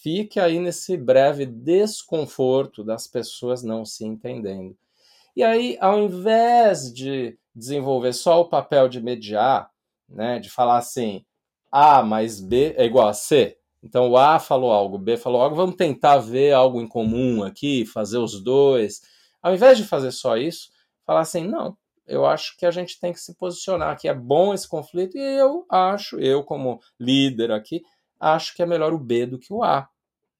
Fique 0.01 0.39
aí 0.39 0.59
nesse 0.59 0.97
breve 0.97 1.45
desconforto 1.45 2.83
das 2.83 3.07
pessoas 3.07 3.63
não 3.63 3.85
se 3.85 4.05
entendendo. 4.05 4.75
E 5.35 5.43
aí, 5.43 5.77
ao 5.81 5.99
invés 5.99 6.93
de 6.93 7.37
desenvolver 7.53 8.13
só 8.13 8.41
o 8.41 8.49
papel 8.49 8.87
de 8.87 9.01
mediar, 9.01 9.69
né, 10.07 10.39
de 10.39 10.49
falar 10.49 10.77
assim, 10.77 11.25
A 11.71 12.03
mais 12.03 12.39
B 12.39 12.73
é 12.77 12.85
igual 12.85 13.07
a 13.07 13.13
C, 13.13 13.57
então 13.85 14.09
o 14.09 14.17
A 14.17 14.39
falou 14.39 14.71
algo, 14.71 14.95
o 14.95 14.99
B 14.99 15.15
falou 15.15 15.41
algo, 15.41 15.55
vamos 15.55 15.75
tentar 15.75 16.17
ver 16.17 16.53
algo 16.53 16.81
em 16.81 16.87
comum 16.87 17.43
aqui, 17.43 17.85
fazer 17.85 18.17
os 18.17 18.41
dois. 18.41 19.01
Ao 19.41 19.53
invés 19.53 19.77
de 19.77 19.83
fazer 19.83 20.11
só 20.11 20.37
isso, 20.37 20.69
falar 21.05 21.19
assim, 21.19 21.47
não, 21.47 21.77
eu 22.07 22.25
acho 22.25 22.55
que 22.57 22.65
a 22.65 22.71
gente 22.71 22.99
tem 22.99 23.11
que 23.11 23.19
se 23.19 23.33
posicionar 23.35 23.97
que 23.97 24.07
é 24.07 24.13
bom 24.13 24.53
esse 24.53 24.67
conflito 24.67 25.17
e 25.17 25.21
eu 25.21 25.65
acho, 25.69 26.19
eu 26.19 26.43
como 26.43 26.79
líder 26.99 27.51
aqui, 27.51 27.83
acho 28.19 28.55
que 28.55 28.61
é 28.61 28.65
melhor 28.65 28.93
o 28.93 28.99
B 28.99 29.25
do 29.25 29.39
que 29.39 29.51
o 29.51 29.63
A, 29.63 29.89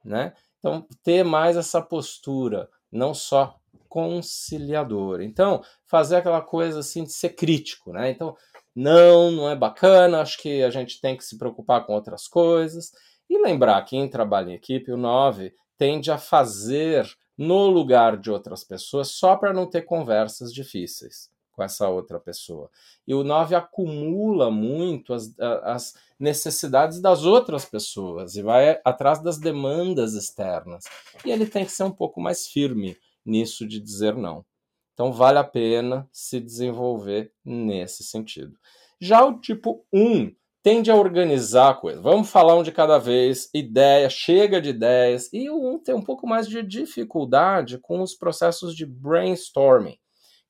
né? 0.04 0.34
Então, 0.60 0.88
ter 1.04 1.24
mais 1.24 1.58
essa 1.58 1.82
postura, 1.82 2.70
não 2.92 3.14
só 3.14 3.56
conciliadora. 3.88 5.24
Então, 5.24 5.64
fazer 5.86 6.18
aquela 6.18 6.42
coisa 6.42 6.80
assim 6.80 7.04
de 7.04 7.14
ser 7.14 7.30
crítico, 7.30 7.92
né? 7.92 8.10
Então, 8.10 8.36
não, 8.76 9.32
não 9.32 9.50
é 9.50 9.56
bacana, 9.56 10.22
acho 10.22 10.38
que 10.40 10.64
a 10.64 10.70
gente 10.70 11.00
tem 11.00 11.16
que 11.16 11.24
se 11.24 11.38
preocupar 11.38 11.86
com 11.86 11.94
outras 11.94 12.28
coisas. 12.28 12.92
E 13.30 13.38
lembrar 13.38 13.82
que 13.84 13.96
em 13.96 14.10
trabalho 14.10 14.50
em 14.50 14.56
equipe, 14.56 14.92
o 14.92 14.98
9 14.98 15.54
tende 15.78 16.12
a 16.12 16.18
fazer 16.18 17.08
no 17.38 17.68
lugar 17.68 18.18
de 18.18 18.32
outras 18.32 18.64
pessoas 18.64 19.10
só 19.10 19.36
para 19.36 19.54
não 19.54 19.70
ter 19.70 19.84
conversas 19.84 20.54
difíceis 20.54 21.30
com 21.56 21.64
essa 21.64 21.88
outra 21.88 22.20
pessoa. 22.20 22.70
E 23.08 23.14
o 23.14 23.24
9 23.24 23.56
acumula 23.56 24.52
muito 24.52 25.14
as, 25.14 25.34
as 25.40 25.94
necessidades 26.20 27.00
das 27.00 27.24
outras 27.24 27.66
pessoas 27.66 28.36
e 28.36 28.42
vai 28.42 28.80
atrás 28.84 29.22
das 29.22 29.38
demandas 29.38 30.14
externas. 30.14 30.84
E 31.26 31.32
ele 31.32 31.46
tem 31.46 31.66
que 31.66 31.72
ser 31.72 31.84
um 31.84 31.92
pouco 31.92 32.20
mais 32.20 32.48
firme 32.48 32.98
nisso 33.26 33.66
de 33.68 33.80
dizer 33.80 34.16
não. 34.16 34.46
Então 34.94 35.12
vale 35.12 35.38
a 35.38 35.44
pena 35.44 36.08
se 36.12 36.40
desenvolver 36.40 37.32
nesse 37.44 38.04
sentido. 38.04 38.58
Já 39.00 39.26
o 39.26 39.40
tipo 39.40 39.86
1 39.94 40.34
tende 40.64 40.90
a 40.90 40.96
organizar 40.96 41.72
a 41.72 41.76
coisa. 41.76 42.02
Vamos 42.02 42.30
falar 42.30 42.56
um 42.56 42.64
de 42.64 42.72
cada 42.72 42.98
vez, 42.98 43.50
ideia, 43.54 44.10
chega 44.10 44.62
de 44.62 44.70
ideias. 44.70 45.32
E 45.32 45.50
o 45.50 45.76
1 45.76 45.80
tem 45.80 45.96
um 45.96 46.02
pouco 46.02 46.26
mais 46.26 46.48
de 46.48 46.64
dificuldade 46.64 47.78
com 47.78 48.02
os 48.02 48.16
processos 48.16 48.76
de 48.76 48.86
brainstorming 48.86 49.98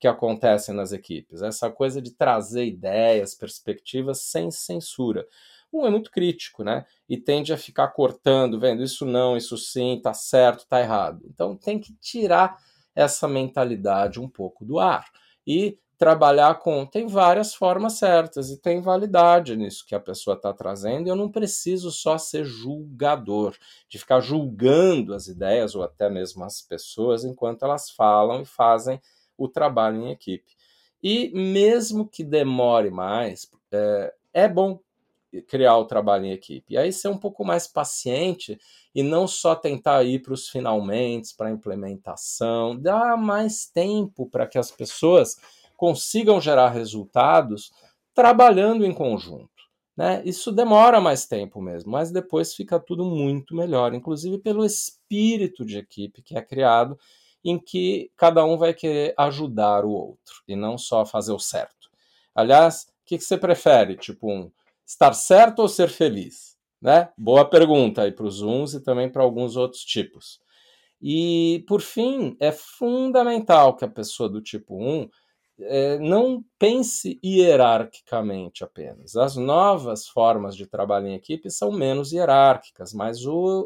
que 0.05 0.07
acontecem 0.07 0.75
nas 0.75 0.91
equipes. 0.91 1.41
Essa 1.41 1.67
coisa 1.71 1.99
de 1.99 2.11
trazer 2.11 2.63
ideias, 2.63 3.33
perspectivas 3.33 4.21
sem 4.21 4.51
censura. 4.51 5.27
Um 5.73 5.83
é 5.83 5.89
muito 5.89 6.11
crítico, 6.11 6.63
né? 6.63 6.85
E 7.09 7.17
tende 7.17 7.51
a 7.51 7.57
ficar 7.57 7.87
cortando, 7.87 8.59
vendo 8.59 8.83
isso 8.83 9.03
não, 9.03 9.35
isso 9.35 9.57
sim, 9.57 9.99
tá 10.01 10.13
certo, 10.13 10.67
tá 10.67 10.79
errado. 10.79 11.25
Então 11.25 11.57
tem 11.57 11.79
que 11.79 11.91
tirar 11.95 12.55
essa 12.95 13.27
mentalidade 13.27 14.19
um 14.19 14.29
pouco 14.29 14.63
do 14.63 14.77
ar 14.79 15.07
e 15.45 15.75
trabalhar 15.97 16.59
com. 16.59 16.85
Tem 16.85 17.07
várias 17.07 17.55
formas 17.55 17.93
certas 17.93 18.51
e 18.51 18.61
tem 18.61 18.81
validade 18.81 19.55
nisso 19.55 19.85
que 19.87 19.95
a 19.95 19.99
pessoa 19.99 20.35
está 20.35 20.53
trazendo. 20.53 21.07
Eu 21.07 21.15
não 21.15 21.31
preciso 21.31 21.89
só 21.89 22.15
ser 22.19 22.45
julgador, 22.45 23.55
de 23.89 23.97
ficar 23.97 24.19
julgando 24.19 25.15
as 25.15 25.27
ideias 25.27 25.73
ou 25.73 25.81
até 25.81 26.11
mesmo 26.11 26.43
as 26.43 26.61
pessoas 26.61 27.25
enquanto 27.25 27.63
elas 27.63 27.89
falam 27.89 28.43
e 28.43 28.45
fazem 28.45 29.01
o 29.37 29.47
trabalho 29.47 30.01
em 30.01 30.11
equipe. 30.11 30.55
E 31.01 31.29
mesmo 31.33 32.07
que 32.07 32.23
demore 32.23 32.89
mais, 32.89 33.49
é, 33.71 34.13
é 34.33 34.47
bom 34.47 34.79
criar 35.41 35.77
o 35.77 35.85
trabalho 35.85 36.25
em 36.25 36.31
equipe. 36.31 36.73
E 36.73 36.77
aí 36.77 36.91
ser 36.91 37.09
um 37.09 37.17
pouco 37.17 37.43
mais 37.43 37.67
paciente 37.67 38.57
e 38.93 39.03
não 39.03 39.27
só 39.27 39.55
tentar 39.55 40.03
ir 40.03 40.21
para 40.21 40.33
os 40.33 40.49
finalmente, 40.49 41.35
para 41.35 41.49
a 41.49 41.51
implementação, 41.51 42.75
dar 42.75 43.17
mais 43.17 43.65
tempo 43.65 44.29
para 44.29 44.47
que 44.47 44.57
as 44.57 44.71
pessoas 44.71 45.37
consigam 45.75 46.39
gerar 46.39 46.69
resultados 46.69 47.71
trabalhando 48.13 48.85
em 48.85 48.93
conjunto. 48.93 49.49
Né? 49.95 50.21
Isso 50.25 50.51
demora 50.51 50.99
mais 50.99 51.25
tempo 51.25 51.61
mesmo, 51.61 51.91
mas 51.91 52.11
depois 52.11 52.53
fica 52.53 52.79
tudo 52.79 53.05
muito 53.05 53.55
melhor, 53.55 53.93
inclusive 53.93 54.37
pelo 54.37 54.65
espírito 54.65 55.65
de 55.65 55.77
equipe 55.77 56.21
que 56.21 56.37
é 56.37 56.41
criado 56.41 56.97
em 57.45 57.59
que 57.59 58.11
cada 58.17 58.43
um 58.43 58.57
vai 58.57 58.73
querer 58.73 59.13
ajudar 59.15 59.85
o 59.85 59.91
outro 59.91 60.41
e 60.47 60.55
não 60.55 60.79
só 60.79 61.05
fazer 61.05 61.31
o 61.31 61.39
certo. 61.39 61.91
Aliás, 62.33 62.87
o 62.89 63.05
que, 63.05 63.19
que 63.19 63.23
você 63.23 63.37
prefere? 63.37 63.95
Tipo, 63.95 64.31
um, 64.31 64.51
estar 64.83 65.13
certo 65.13 65.59
ou 65.59 65.69
ser 65.69 65.89
feliz? 65.89 66.57
Né? 66.81 67.09
Boa 67.15 67.45
pergunta 67.47 68.01
aí 68.01 68.11
para 68.11 68.25
os 68.25 68.41
uns 68.41 68.73
e 68.73 68.83
também 68.83 69.09
para 69.09 69.21
alguns 69.21 69.55
outros 69.55 69.83
tipos. 69.83 70.39
E, 70.99 71.63
por 71.67 71.81
fim, 71.81 72.35
é 72.39 72.51
fundamental 72.51 73.75
que 73.75 73.85
a 73.85 73.89
pessoa 73.89 74.27
do 74.27 74.41
tipo 74.41 74.75
1 74.75 75.09
é, 75.59 75.99
não 75.99 76.43
pense 76.57 77.19
hierarquicamente 77.23 78.63
apenas. 78.63 79.15
As 79.15 79.35
novas 79.35 80.07
formas 80.07 80.55
de 80.55 80.65
trabalho 80.65 81.07
em 81.07 81.13
equipe 81.13 81.51
são 81.51 81.71
menos 81.71 82.11
hierárquicas, 82.11 82.91
mais 82.91 83.19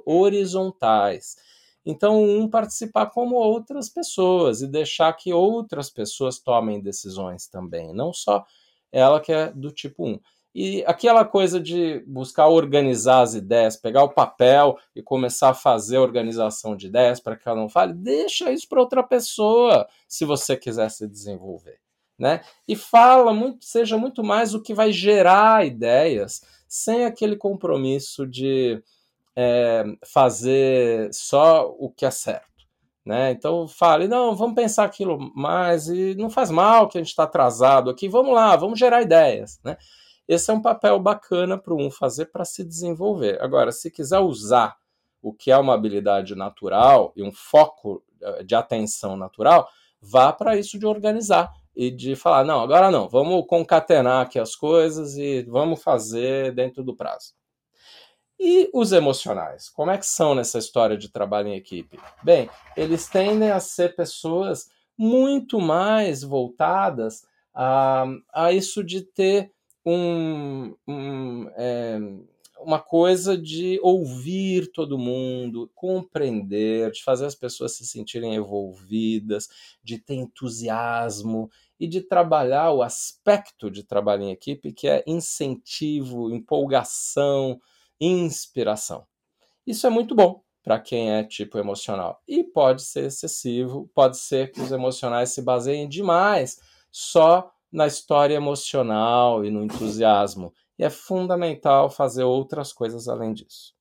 horizontais 0.05 1.37
então, 1.85 2.23
um 2.23 2.47
participar 2.47 3.07
como 3.07 3.35
outras 3.35 3.89
pessoas 3.89 4.61
e 4.61 4.67
deixar 4.67 5.13
que 5.13 5.33
outras 5.33 5.89
pessoas 5.89 6.39
tomem 6.39 6.81
decisões 6.81 7.47
também, 7.47 7.93
não 7.93 8.13
só 8.13 8.45
ela 8.91 9.19
que 9.19 9.31
é 9.31 9.51
do 9.51 9.71
tipo 9.71 10.05
1. 10.05 10.19
E 10.53 10.83
aquela 10.85 11.23
coisa 11.23 11.59
de 11.59 12.03
buscar 12.07 12.47
organizar 12.47 13.21
as 13.21 13.35
ideias, 13.35 13.77
pegar 13.77 14.03
o 14.03 14.13
papel 14.13 14.77
e 14.95 15.01
começar 15.01 15.49
a 15.49 15.53
fazer 15.53 15.97
a 15.97 16.01
organização 16.01 16.75
de 16.75 16.87
ideias 16.87 17.19
para 17.19 17.35
que 17.35 17.47
ela 17.47 17.59
não 17.59 17.69
fale, 17.69 17.93
deixa 17.93 18.51
isso 18.51 18.67
para 18.67 18.81
outra 18.81 19.03
pessoa, 19.03 19.87
se 20.07 20.25
você 20.25 20.57
quiser 20.57 20.89
se 20.89 21.07
desenvolver. 21.07 21.79
Né? 22.17 22.41
E 22.67 22.75
fala 22.75 23.33
muito, 23.33 23.63
seja 23.63 23.97
muito 23.97 24.23
mais 24.23 24.53
o 24.53 24.61
que 24.61 24.73
vai 24.73 24.91
gerar 24.91 25.65
ideias, 25.65 26.41
sem 26.67 27.05
aquele 27.05 27.37
compromisso 27.37 28.27
de 28.27 28.83
é, 29.41 29.85
fazer 30.05 31.09
só 31.13 31.69
o 31.79 31.89
que 31.89 32.05
é 32.05 32.11
certo. 32.11 32.45
Né? 33.05 33.31
Então 33.31 33.69
fale, 33.69 34.05
não, 34.05 34.35
vamos 34.35 34.53
pensar 34.53 34.83
aquilo 34.83 35.17
mais 35.33 35.87
e 35.87 36.13
não 36.15 36.29
faz 36.29 36.51
mal 36.51 36.89
que 36.89 36.97
a 36.97 37.01
gente 37.01 37.11
está 37.11 37.23
atrasado 37.23 37.89
aqui, 37.89 38.09
vamos 38.09 38.33
lá, 38.33 38.57
vamos 38.57 38.77
gerar 38.77 39.01
ideias. 39.01 39.57
Né? 39.63 39.77
Esse 40.27 40.51
é 40.51 40.53
um 40.53 40.61
papel 40.61 40.99
bacana 40.99 41.57
para 41.57 41.73
um 41.73 41.89
fazer 41.89 42.25
para 42.25 42.43
se 42.43 42.65
desenvolver. 42.65 43.41
Agora, 43.41 43.71
se 43.71 43.89
quiser 43.89 44.19
usar 44.19 44.75
o 45.21 45.33
que 45.33 45.51
é 45.51 45.57
uma 45.57 45.73
habilidade 45.73 46.35
natural 46.35 47.13
e 47.15 47.23
um 47.23 47.31
foco 47.31 48.03
de 48.45 48.55
atenção 48.55 49.15
natural, 49.15 49.69
vá 50.01 50.33
para 50.33 50.57
isso 50.57 50.77
de 50.77 50.85
organizar 50.85 51.49
e 51.73 51.89
de 51.89 52.13
falar, 52.13 52.43
não, 52.43 52.59
agora 52.59 52.91
não, 52.91 53.07
vamos 53.07 53.45
concatenar 53.47 54.23
aqui 54.23 54.37
as 54.37 54.53
coisas 54.53 55.15
e 55.15 55.43
vamos 55.43 55.81
fazer 55.81 56.53
dentro 56.53 56.83
do 56.83 56.93
prazo. 56.93 57.38
E 58.39 58.69
os 58.73 58.93
emocionais? 58.93 59.67
Como 59.67 59.91
é 59.91 59.97
que 59.97 60.05
são 60.05 60.33
nessa 60.33 60.57
história 60.57 60.97
de 60.97 61.09
trabalho 61.09 61.49
em 61.49 61.55
equipe? 61.55 61.99
Bem, 62.23 62.49
eles 62.77 63.07
tendem 63.07 63.51
a 63.51 63.59
ser 63.59 63.95
pessoas 63.95 64.69
muito 64.97 65.59
mais 65.59 66.23
voltadas 66.23 67.25
a, 67.53 68.05
a 68.33 68.53
isso 68.53 68.83
de 68.83 69.01
ter 69.01 69.51
um, 69.85 70.73
um 70.87 71.49
é, 71.57 71.99
uma 72.59 72.79
coisa 72.79 73.37
de 73.37 73.79
ouvir 73.81 74.71
todo 74.71 74.97
mundo, 74.97 75.71
compreender, 75.73 76.91
de 76.91 77.03
fazer 77.03 77.25
as 77.25 77.35
pessoas 77.35 77.75
se 77.75 77.85
sentirem 77.85 78.35
envolvidas, 78.35 79.47
de 79.83 79.97
ter 79.97 80.15
entusiasmo 80.15 81.49
e 81.79 81.87
de 81.87 82.01
trabalhar 82.01 82.71
o 82.71 82.81
aspecto 82.81 83.71
de 83.71 83.83
trabalho 83.83 84.23
em 84.23 84.31
equipe 84.31 84.73
que 84.73 84.87
é 84.87 85.03
incentivo, 85.07 86.29
empolgação, 86.29 87.59
inspiração. 87.99 89.05
Isso 89.65 89.85
é 89.85 89.89
muito 89.89 90.15
bom 90.15 90.41
para 90.63 90.79
quem 90.79 91.11
é 91.11 91.23
tipo 91.23 91.57
emocional 91.57 92.21
e 92.27 92.43
pode 92.43 92.81
ser 92.81 93.05
excessivo, 93.05 93.89
pode 93.93 94.17
ser 94.17 94.51
que 94.51 94.61
os 94.61 94.71
emocionais 94.71 95.31
se 95.31 95.41
baseiem 95.41 95.87
demais 95.87 96.59
só 96.91 97.51
na 97.71 97.87
história 97.87 98.35
emocional 98.35 99.45
e 99.45 99.51
no 99.51 99.63
entusiasmo 99.63 100.53
e 100.77 100.83
é 100.83 100.89
fundamental 100.89 101.89
fazer 101.89 102.23
outras 102.23 102.71
coisas 102.71 103.07
além 103.07 103.33
disso. 103.33 103.73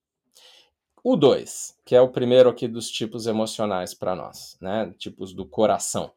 O 1.03 1.17
2, 1.17 1.79
que 1.87 1.95
é 1.95 2.01
o 2.01 2.11
primeiro 2.11 2.51
aqui 2.51 2.67
dos 2.67 2.91
tipos 2.91 3.27
emocionais 3.27 3.95
para 3.95 4.17
nós, 4.17 4.59
né? 4.61 4.93
Tipos 4.99 5.33
do 5.33 5.47
coração. 5.47 6.13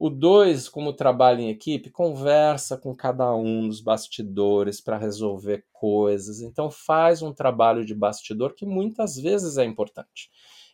O 0.00 0.08
2, 0.08 0.66
como 0.66 0.94
trabalha 0.94 1.42
em 1.42 1.50
equipe, 1.50 1.90
conversa 1.90 2.78
com 2.78 2.96
cada 2.96 3.34
um 3.34 3.64
nos 3.64 3.82
bastidores 3.82 4.80
para 4.80 4.96
resolver 4.96 5.66
coisas. 5.74 6.40
Então 6.40 6.70
faz 6.70 7.20
um 7.20 7.34
trabalho 7.34 7.84
de 7.84 7.94
bastidor 7.94 8.54
que 8.54 8.64
muitas 8.64 9.16
vezes 9.16 9.58
é 9.58 9.64
importante. 9.66 10.30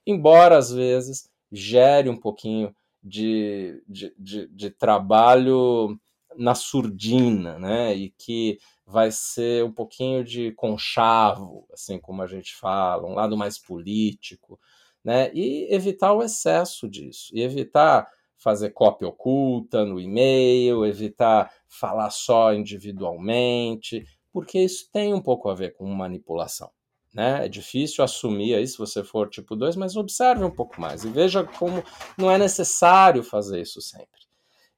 Embora 0.07 0.57
às 0.57 0.71
vezes 0.71 1.29
gere 1.51 2.09
um 2.09 2.17
pouquinho 2.17 2.73
de, 3.03 3.83
de, 3.89 4.15
de, 4.17 4.47
de 4.47 4.71
trabalho 4.71 5.99
na 6.37 6.55
surdina, 6.55 7.59
né? 7.59 7.97
E 7.97 8.11
que 8.11 8.61
vai 8.87 9.11
ser 9.11 9.65
um 9.65 9.73
pouquinho 9.73 10.23
de 10.23 10.53
conchavo, 10.53 11.67
assim 11.73 11.99
como 11.99 12.23
a 12.23 12.29
gente 12.29 12.55
fala, 12.55 13.09
um 13.09 13.15
lado 13.15 13.37
mais 13.37 13.59
político, 13.59 14.57
né? 15.03 15.33
E 15.35 15.67
evitar 15.75 16.13
o 16.13 16.23
excesso 16.23 16.89
disso, 16.89 17.33
e 17.35 17.43
evitar 17.43 18.07
fazer 18.37 18.71
cópia 18.71 19.09
oculta 19.09 19.85
no 19.85 20.01
e-mail, 20.01 20.85
evitar 20.85 21.51
falar 21.69 22.11
só 22.11 22.53
individualmente, 22.55 24.05
porque 24.33 24.59
isso 24.59 24.91
tem 24.93 25.15
um 25.15 25.21
pouco 25.21 25.49
a 25.49 25.55
ver 25.55 25.75
com 25.75 25.87
manipulação. 25.87 26.71
Né? 27.15 27.47
É 27.47 27.49
difícil 27.49 28.05
assumir 28.05 28.55
aí 28.55 28.67
se 28.67 28.77
você 28.77 29.03
for 29.03 29.31
tipo 29.31 29.57
2, 29.57 29.77
mas 29.77 29.97
observe 29.97 30.45
um 30.45 30.51
pouco 30.51 30.79
mais 30.79 31.03
e 31.03 31.09
veja 31.09 31.43
como 31.43 31.83
não 32.19 32.31
é 32.31 32.37
necessário 32.37 33.23
fazer 33.23 33.63
isso 33.63 33.81
sempre. 33.81 34.21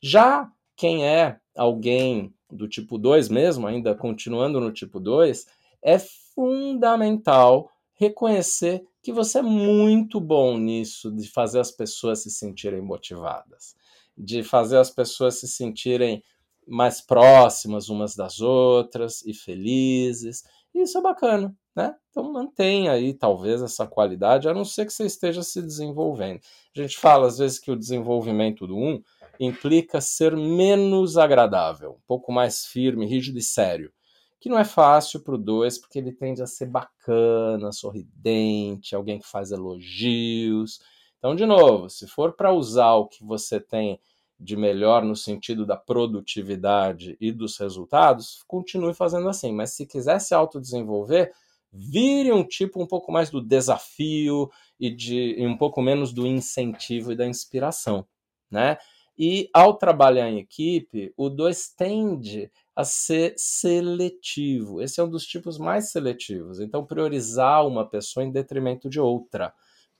Já 0.01 0.49
quem 0.77 1.05
é 1.05 1.41
alguém 1.57 2.33
do 2.49 2.69
tipo 2.69 2.97
2 2.97 3.29
mesmo, 3.29 3.67
ainda 3.67 3.95
continuando 3.95 4.61
no 4.61 4.73
tipo 4.73 5.01
2, 5.01 5.47
é 5.83 5.99
fundamental 5.99 7.71
reconhecer 7.99 8.85
que 9.03 9.13
você 9.13 9.41
é 9.41 9.43
muito 9.43 10.21
bom 10.21 10.57
nisso 10.57 11.11
de 11.11 11.29
fazer 11.29 11.59
as 11.59 11.71
pessoas 11.71 12.23
se 12.23 12.31
sentirem 12.31 12.81
motivadas, 12.81 13.75
de 14.17 14.43
fazer 14.43 14.79
as 14.79 14.89
pessoas 14.89 15.41
se 15.41 15.49
sentirem 15.49 16.23
mais 16.67 17.01
próximas 17.01 17.89
umas 17.89 18.15
das 18.15 18.41
outras 18.41 19.25
e 19.27 19.35
felizes. 19.35 20.45
Isso 20.73 20.97
é 20.97 21.01
bacana, 21.01 21.57
né? 21.75 21.97
Então 22.11 22.33
mantenha 22.33 22.93
aí 22.93 23.13
talvez 23.15 23.61
essa 23.63 23.87
qualidade, 23.87 24.49
a 24.49 24.55
não 24.55 24.65
ser 24.65 24.87
que 24.87 24.93
você 24.93 25.05
esteja 25.05 25.43
se 25.43 25.61
desenvolvendo. 25.61 26.41
A 26.77 26.81
gente 26.81 26.97
fala 26.97 27.27
às 27.27 27.39
vezes 27.39 27.59
que 27.59 27.71
o 27.71 27.77
desenvolvimento 27.77 28.67
do 28.67 28.77
um 28.77 29.03
implica 29.41 30.01
ser 30.01 30.37
menos 30.37 31.17
agradável, 31.17 31.93
um 31.93 32.07
pouco 32.07 32.31
mais 32.31 32.65
firme, 32.65 33.07
rígido 33.07 33.39
e 33.39 33.43
sério. 33.43 33.93
Que 34.41 34.49
não 34.49 34.59
é 34.59 34.65
fácil 34.65 35.21
para 35.21 35.35
o 35.35 35.39
2, 35.39 35.79
porque 35.79 35.99
ele 35.99 36.13
tende 36.13 36.43
a 36.43 36.47
ser 36.47 36.67
bacana, 36.67 37.73
sorridente, 37.73 38.95
alguém 38.95 39.19
que 39.19 39.27
faz 39.27 39.51
elogios. 39.51 40.81
Então, 41.19 41.35
de 41.35 41.45
novo, 41.45 41.91
se 41.91 42.07
for 42.07 42.33
para 42.35 42.53
usar 42.53 42.95
o 42.95 43.09
que 43.09 43.25
você 43.25 43.59
tem 43.61 44.01
de 44.39 44.57
melhor 44.57 45.05
no 45.05 45.17
sentido 45.17 45.67
da 45.67 45.77
produtividade 45.77 47.17
e 47.21 47.33
dos 47.33 47.59
resultados, 47.59 48.45
continue 48.47 48.95
fazendo 48.95 49.29
assim. 49.29 49.53
Mas 49.53 49.73
se 49.75 49.85
quiser 49.85 50.21
se 50.21 50.33
autodesenvolver, 50.33 51.33
vire 51.73 52.33
um 52.33 52.45
tipo 52.45 52.81
um 52.81 52.87
pouco 52.87 53.11
mais 53.11 53.31
do 53.31 53.41
desafio 53.43 54.49
e 54.79 54.91
de 54.91 55.35
e 55.39 55.47
um 55.47 55.57
pouco 55.57 55.83
menos 55.83 56.13
do 56.13 56.27
incentivo 56.27 57.13
e 57.13 57.17
da 57.17 57.27
inspiração, 57.27 58.07
né? 58.51 58.79
E 59.19 59.51
ao 59.53 59.75
trabalhar 59.75 60.31
em 60.31 60.39
equipe, 60.39 61.13
o 61.17 61.29
2 61.29 61.71
tende 61.71 62.51
a 62.77 62.85
ser 62.85 63.35
seletivo. 63.37 64.81
Esse 64.81 65.01
é 65.01 65.05
um 65.05 65.11
dos 65.11 65.27
tipos 65.27 65.59
mais 65.59 65.91
seletivos. 65.91 66.61
Então, 66.61 66.87
priorizar 66.87 67.67
uma 67.67 67.85
pessoa 67.85 68.25
em 68.25 68.31
detrimento 68.31 68.89
de 68.89 69.01
outra. 69.01 69.53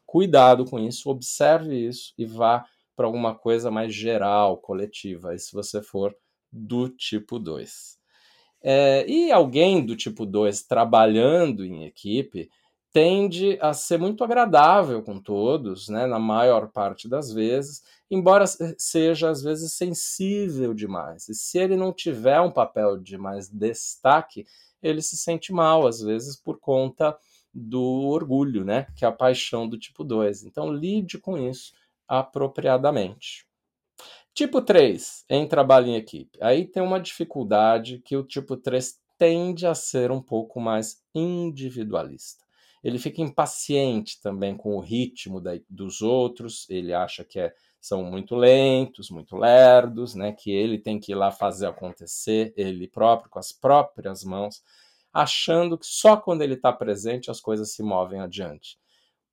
Cuidado 0.07 0.65
com 0.65 0.79
isso, 0.79 1.11
observe 1.11 1.77
isso 1.89 2.15
e 2.17 2.25
vá 2.25 2.65
para 2.97 3.07
alguma 3.07 3.35
coisa 3.35 3.71
mais 3.71 3.95
geral, 3.95 4.57
coletiva, 4.59 5.35
e 5.35 5.39
se 5.39 5.53
você 5.53 5.83
for 5.83 6.17
do 6.53 6.89
tipo 6.89 7.39
2. 7.39 7.99
É, 8.63 9.05
e 9.09 9.31
alguém 9.33 9.85
do 9.85 9.97
tipo 9.97 10.27
2 10.27 10.63
trabalhando 10.65 11.65
em 11.65 11.85
equipe, 11.85 12.51
tende 12.99 13.57
a 13.63 13.73
ser 13.73 13.97
muito 13.97 14.25
agradável 14.25 15.01
com 15.05 15.21
todos, 15.21 15.89
né, 15.89 16.05
na 16.05 16.19
maior 16.19 16.67
parte 16.67 17.09
das 17.09 17.33
vezes, 17.33 17.81
embora 18.11 18.45
seja 18.77 19.31
às 19.31 19.41
vezes 19.41 19.73
sensível 19.73 20.75
demais. 20.75 21.29
E 21.29 21.35
se 21.37 21.59
ele 21.59 21.77
não 21.77 21.93
tiver 21.93 22.41
um 22.41 22.51
papel 22.51 22.99
de 22.99 23.17
mais 23.17 23.49
destaque, 23.49 24.49
ele 24.83 25.01
se 25.01 25.17
sente 25.17 25.53
mal, 25.53 25.87
às 25.87 26.01
vezes, 26.01 26.35
por 26.35 26.59
conta 26.59 27.17
do 27.55 28.09
orgulho, 28.09 28.65
né, 28.65 28.89
que 28.97 29.05
é 29.05 29.09
a 29.09 29.13
paixão 29.13 29.69
do 29.69 29.79
tipo 29.79 30.03
2. 30.03 30.43
Então, 30.43 30.73
lide 30.73 31.19
com 31.19 31.39
isso 31.39 31.75
apropriadamente. 32.09 33.47
Tipo 34.35 34.61
3, 34.61 35.25
em 35.31 35.47
trabalho 35.47 35.87
em 35.87 35.95
equipe. 35.95 36.37
Aí 36.43 36.67
tem 36.67 36.83
uma 36.83 36.99
dificuldade 36.99 38.01
que 38.05 38.17
o 38.17 38.25
tipo 38.25 38.57
3 38.57 38.99
tende 39.17 39.69
a 39.69 39.75
ser 39.75 40.11
um 40.11 40.21
pouco 40.21 40.61
mais 40.61 41.01
individualista 41.15 42.48
ele 42.83 42.99
fica 42.99 43.21
impaciente 43.21 44.21
também 44.21 44.57
com 44.57 44.77
o 44.77 44.81
ritmo 44.81 45.41
da, 45.41 45.53
dos 45.69 46.01
outros, 46.01 46.69
ele 46.69 46.93
acha 46.93 47.25
que 47.25 47.39
é, 47.39 47.53
são 47.81 48.03
muito 48.05 48.35
lentos, 48.35 49.11
muito 49.11 49.37
lerdos, 49.37 50.15
né, 50.15 50.33
que 50.33 50.51
ele 50.51 50.79
tem 50.79 50.99
que 50.99 51.13
ir 51.13 51.15
lá 51.15 51.31
fazer 51.31 51.67
acontecer, 51.67 52.53
ele 52.57 52.89
próprio, 52.89 53.31
com 53.31 53.39
as 53.39 53.53
próprias 53.53 54.25
mãos, 54.25 54.63
achando 55.13 55.79
que 55.79 55.87
só 55.87 56.17
quando 56.17 56.43
ele 56.43 56.55
está 56.55 56.73
presente 56.73 57.31
as 57.31 57.41
coisas 57.41 57.73
se 57.73 57.83
movem 57.83 58.21
adiante. 58.21 58.79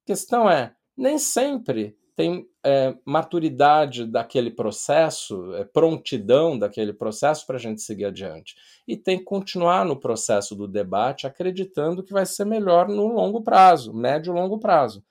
A 0.04 0.08
questão 0.08 0.50
é, 0.50 0.76
nem 0.96 1.18
sempre 1.18 1.98
tem 2.16 2.48
é, 2.64 2.96
maturidade 3.06 4.06
daquele 4.06 4.50
processo, 4.50 5.54
é, 5.56 5.66
prontidão 5.66 6.58
daquele 6.58 6.94
processo 6.94 7.46
para 7.46 7.58
a 7.58 7.60
gente 7.60 7.82
seguir 7.82 8.06
adiante. 8.06 8.56
E 8.88 8.96
tem 8.96 9.18
que 9.20 9.26
continuar 9.26 9.86
no 9.86 10.00
processo 10.00 10.56
do 10.56 10.68
debate 10.68 11.28
acreditando 11.28 12.04
que 12.04 12.14
vai 12.14 12.26
ser 12.26 12.46
melhor 12.46 12.88
no 12.88 13.08
longo 13.08 13.44
prazo, 13.44 13.94
médio 13.94 14.34
e 14.34 14.40
longo 14.40 14.58
prazo. 14.58 15.04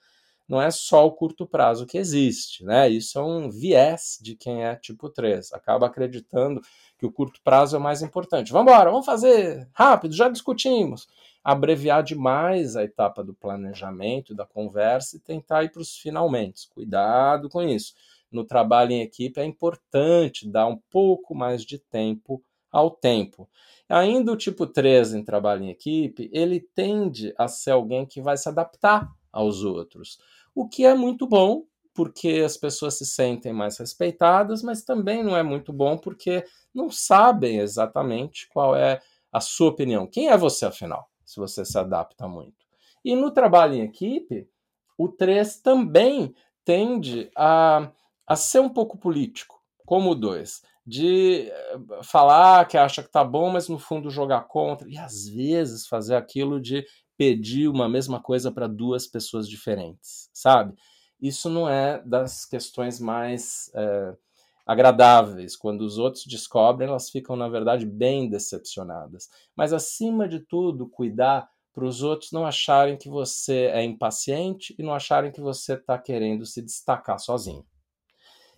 Não 0.47 0.61
é 0.61 0.69
só 0.69 1.05
o 1.05 1.11
curto 1.11 1.45
prazo 1.45 1.87
que 1.87 1.97
existe, 1.97 2.63
né? 2.63 2.87
Isso 2.87 3.17
é 3.17 3.21
um 3.21 3.49
viés 3.49 4.19
de 4.21 4.35
quem 4.35 4.63
é 4.63 4.75
tipo 4.75 5.09
3. 5.09 5.53
Acaba 5.53 5.87
acreditando 5.87 6.61
que 6.99 7.05
o 7.05 7.11
curto 7.11 7.39
prazo 7.43 7.75
é 7.75 7.79
mais 7.79 8.01
importante. 8.03 8.51
Vamos 8.51 8.71
embora, 8.71 8.91
vamos 8.91 9.05
fazer 9.05 9.67
rápido, 9.73 10.15
já 10.15 10.29
discutimos 10.29 11.07
abreviar 11.45 12.01
demais 12.01 12.75
a 12.75 12.83
etapa 12.83 13.23
do 13.23 13.31
planejamento, 13.35 14.33
da 14.33 14.47
conversa 14.47 15.15
e 15.15 15.19
tentar 15.19 15.63
ir 15.63 15.71
para 15.71 15.83
os 15.83 15.95
finalmente. 15.95 16.67
Cuidado 16.69 17.47
com 17.49 17.61
isso. 17.61 17.93
No 18.31 18.43
trabalho 18.43 18.93
em 18.93 19.01
equipe 19.01 19.39
é 19.39 19.45
importante 19.45 20.49
dar 20.49 20.65
um 20.65 20.77
pouco 20.89 21.35
mais 21.35 21.63
de 21.63 21.77
tempo 21.77 22.43
ao 22.71 22.89
tempo. 22.89 23.47
Ainda 23.87 24.31
o 24.31 24.35
tipo 24.35 24.65
3 24.65 25.13
em 25.13 25.23
trabalho 25.23 25.63
em 25.65 25.69
equipe, 25.69 26.31
ele 26.33 26.59
tende 26.59 27.31
a 27.37 27.47
ser 27.47 27.71
alguém 27.71 28.07
que 28.07 28.19
vai 28.21 28.35
se 28.37 28.49
adaptar 28.49 29.07
aos 29.31 29.63
outros, 29.63 30.17
o 30.55 30.67
que 30.67 30.83
é 30.83 30.95
muito 30.95 31.27
bom, 31.27 31.65
porque 31.93 32.41
as 32.43 32.57
pessoas 32.57 32.97
se 32.97 33.05
sentem 33.05 33.53
mais 33.53 33.77
respeitadas, 33.77 34.63
mas 34.63 34.83
também 34.83 35.23
não 35.23 35.37
é 35.37 35.43
muito 35.43 35.71
bom 35.71 35.95
porque 35.97 36.43
não 36.73 36.89
sabem 36.89 37.59
exatamente 37.59 38.49
qual 38.49 38.75
é 38.75 38.99
a 39.31 39.39
sua 39.39 39.69
opinião. 39.69 40.07
Quem 40.07 40.29
é 40.29 40.37
você, 40.37 40.65
afinal? 40.65 41.07
Se 41.25 41.39
você 41.39 41.65
se 41.65 41.77
adapta 41.77 42.27
muito. 42.27 42.65
E 43.03 43.15
no 43.15 43.31
trabalho 43.31 43.75
em 43.75 43.81
equipe, 43.81 44.49
o 44.97 45.09
3 45.09 45.59
também 45.59 46.33
tende 46.63 47.29
a, 47.35 47.91
a 48.25 48.35
ser 48.35 48.59
um 48.59 48.69
pouco 48.69 48.97
político, 48.97 49.61
como 49.85 50.11
o 50.11 50.15
2, 50.15 50.63
de 50.85 51.47
eh, 51.49 51.79
falar 52.03 52.67
que 52.67 52.77
acha 52.77 53.03
que 53.03 53.11
tá 53.11 53.23
bom, 53.23 53.51
mas 53.51 53.67
no 53.67 53.77
fundo 53.77 54.09
jogar 54.09 54.41
contra, 54.47 54.89
e 54.89 54.97
às 54.97 55.27
vezes 55.27 55.87
fazer 55.87 56.15
aquilo 56.15 56.59
de 56.59 56.85
pedir 57.17 57.67
uma 57.67 57.87
mesma 57.87 58.21
coisa 58.21 58.51
para 58.51 58.67
duas 58.67 59.07
pessoas 59.07 59.47
diferentes, 59.47 60.29
sabe? 60.33 60.73
Isso 61.21 61.49
não 61.49 61.69
é 61.69 62.01
das 62.03 62.45
questões 62.45 62.99
mais 62.99 63.71
é, 63.73 64.15
agradáveis. 64.65 65.55
Quando 65.55 65.81
os 65.81 65.97
outros 65.97 66.25
descobrem, 66.25 66.89
elas 66.89 67.09
ficam, 67.09 67.35
na 67.35 67.47
verdade, 67.47 67.85
bem 67.85 68.29
decepcionadas. 68.29 69.29
Mas, 69.55 69.73
acima 69.73 70.27
de 70.27 70.39
tudo, 70.39 70.87
cuidar 70.87 71.49
para 71.73 71.85
os 71.85 72.01
outros 72.01 72.31
não 72.31 72.45
acharem 72.45 72.97
que 72.97 73.09
você 73.09 73.65
é 73.73 73.83
impaciente 73.83 74.73
e 74.79 74.83
não 74.83 74.93
acharem 74.93 75.31
que 75.31 75.41
você 75.41 75.73
está 75.73 75.97
querendo 75.97 76.45
se 76.45 76.61
destacar 76.61 77.19
sozinho. 77.19 77.65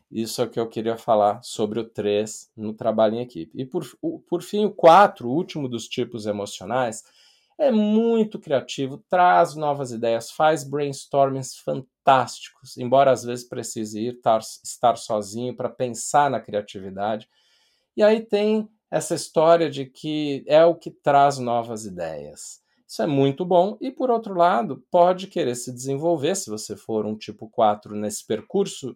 Isso 0.09 0.41
é 0.41 0.45
o 0.45 0.49
que 0.49 0.59
eu 0.59 0.69
queria 0.69 0.97
falar 0.97 1.41
sobre 1.43 1.79
o 1.79 1.89
3 1.89 2.51
no 2.55 2.73
trabalho 2.73 3.15
em 3.15 3.21
equipe. 3.21 3.51
E 3.59 3.65
por, 3.65 3.83
por 4.29 4.41
fim, 4.41 4.65
o 4.65 4.71
4, 4.71 5.27
o 5.27 5.33
último 5.33 5.67
dos 5.67 5.87
tipos 5.87 6.25
emocionais, 6.25 7.03
é 7.57 7.71
muito 7.71 8.39
criativo, 8.39 9.03
traz 9.09 9.55
novas 9.55 9.91
ideias, 9.91 10.29
faz 10.29 10.63
brainstormings 10.63 11.57
fantásticos, 11.57 12.77
embora 12.77 13.11
às 13.11 13.23
vezes 13.23 13.47
precise 13.47 13.99
ir 13.99 14.21
tar, 14.21 14.39
estar 14.39 14.95
sozinho 14.95 15.55
para 15.55 15.69
pensar 15.69 16.29
na 16.29 16.39
criatividade. 16.39 17.27
E 17.95 18.03
aí 18.03 18.21
tem 18.21 18.69
essa 18.91 19.15
história 19.15 19.69
de 19.69 19.85
que 19.85 20.43
é 20.47 20.63
o 20.63 20.75
que 20.75 20.91
traz 20.91 21.39
novas 21.39 21.85
ideias. 21.85 22.61
Isso 22.87 23.01
é 23.01 23.07
muito 23.07 23.43
bom, 23.43 23.77
e 23.81 23.91
por 23.91 24.09
outro 24.09 24.33
lado, 24.33 24.81
pode 24.89 25.27
querer 25.27 25.55
se 25.55 25.73
desenvolver, 25.73 26.35
se 26.35 26.49
você 26.49 26.77
for 26.77 27.05
um 27.05 27.17
tipo 27.17 27.49
4 27.49 27.93
nesse 27.95 28.25
percurso 28.25 28.95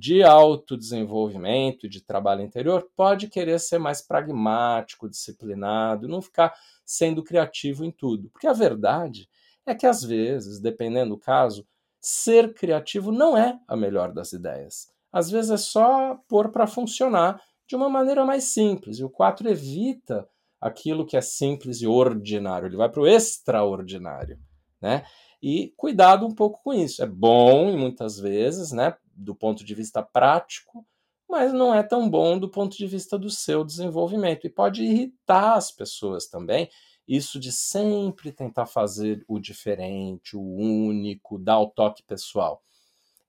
de 0.00 0.22
autodesenvolvimento 0.22 1.86
de 1.86 2.00
trabalho 2.00 2.40
interior, 2.40 2.88
pode 2.96 3.28
querer 3.28 3.60
ser 3.60 3.78
mais 3.78 4.00
pragmático, 4.00 5.10
disciplinado, 5.10 6.08
não 6.08 6.22
ficar 6.22 6.54
sendo 6.86 7.22
criativo 7.22 7.84
em 7.84 7.90
tudo. 7.90 8.30
Porque 8.30 8.46
a 8.46 8.54
verdade 8.54 9.28
é 9.66 9.74
que, 9.74 9.86
às 9.86 10.02
vezes, 10.02 10.58
dependendo 10.58 11.10
do 11.10 11.20
caso, 11.20 11.66
ser 12.00 12.54
criativo 12.54 13.12
não 13.12 13.36
é 13.36 13.60
a 13.68 13.76
melhor 13.76 14.10
das 14.10 14.32
ideias. 14.32 14.88
Às 15.12 15.30
vezes 15.30 15.50
é 15.50 15.58
só 15.58 16.18
pôr 16.26 16.50
para 16.50 16.66
funcionar 16.66 17.38
de 17.68 17.76
uma 17.76 17.90
maneira 17.90 18.24
mais 18.24 18.44
simples. 18.44 18.98
E 18.98 19.04
o 19.04 19.10
4 19.10 19.50
evita 19.50 20.26
aquilo 20.58 21.04
que 21.04 21.16
é 21.16 21.20
simples 21.20 21.82
e 21.82 21.86
ordinário, 21.86 22.68
ele 22.68 22.76
vai 22.76 22.88
para 22.88 23.02
o 23.02 23.06
extraordinário. 23.06 24.38
Né? 24.80 25.04
E 25.42 25.74
cuidado 25.76 26.26
um 26.26 26.34
pouco 26.34 26.62
com 26.62 26.72
isso. 26.72 27.02
É 27.02 27.06
bom, 27.06 27.76
muitas 27.76 28.18
vezes, 28.18 28.72
né, 28.72 28.94
do 29.20 29.34
ponto 29.34 29.64
de 29.64 29.74
vista 29.74 30.02
prático, 30.02 30.86
mas 31.28 31.52
não 31.52 31.72
é 31.72 31.82
tão 31.82 32.08
bom 32.08 32.38
do 32.38 32.48
ponto 32.48 32.76
de 32.76 32.86
vista 32.86 33.18
do 33.18 33.30
seu 33.30 33.64
desenvolvimento. 33.64 34.46
E 34.46 34.50
pode 34.50 34.82
irritar 34.82 35.54
as 35.54 35.70
pessoas 35.70 36.26
também, 36.26 36.68
isso 37.06 37.38
de 37.38 37.52
sempre 37.52 38.32
tentar 38.32 38.66
fazer 38.66 39.24
o 39.28 39.38
diferente, 39.38 40.36
o 40.36 40.42
único, 40.42 41.38
dar 41.38 41.60
o 41.60 41.68
toque 41.68 42.02
pessoal. 42.02 42.62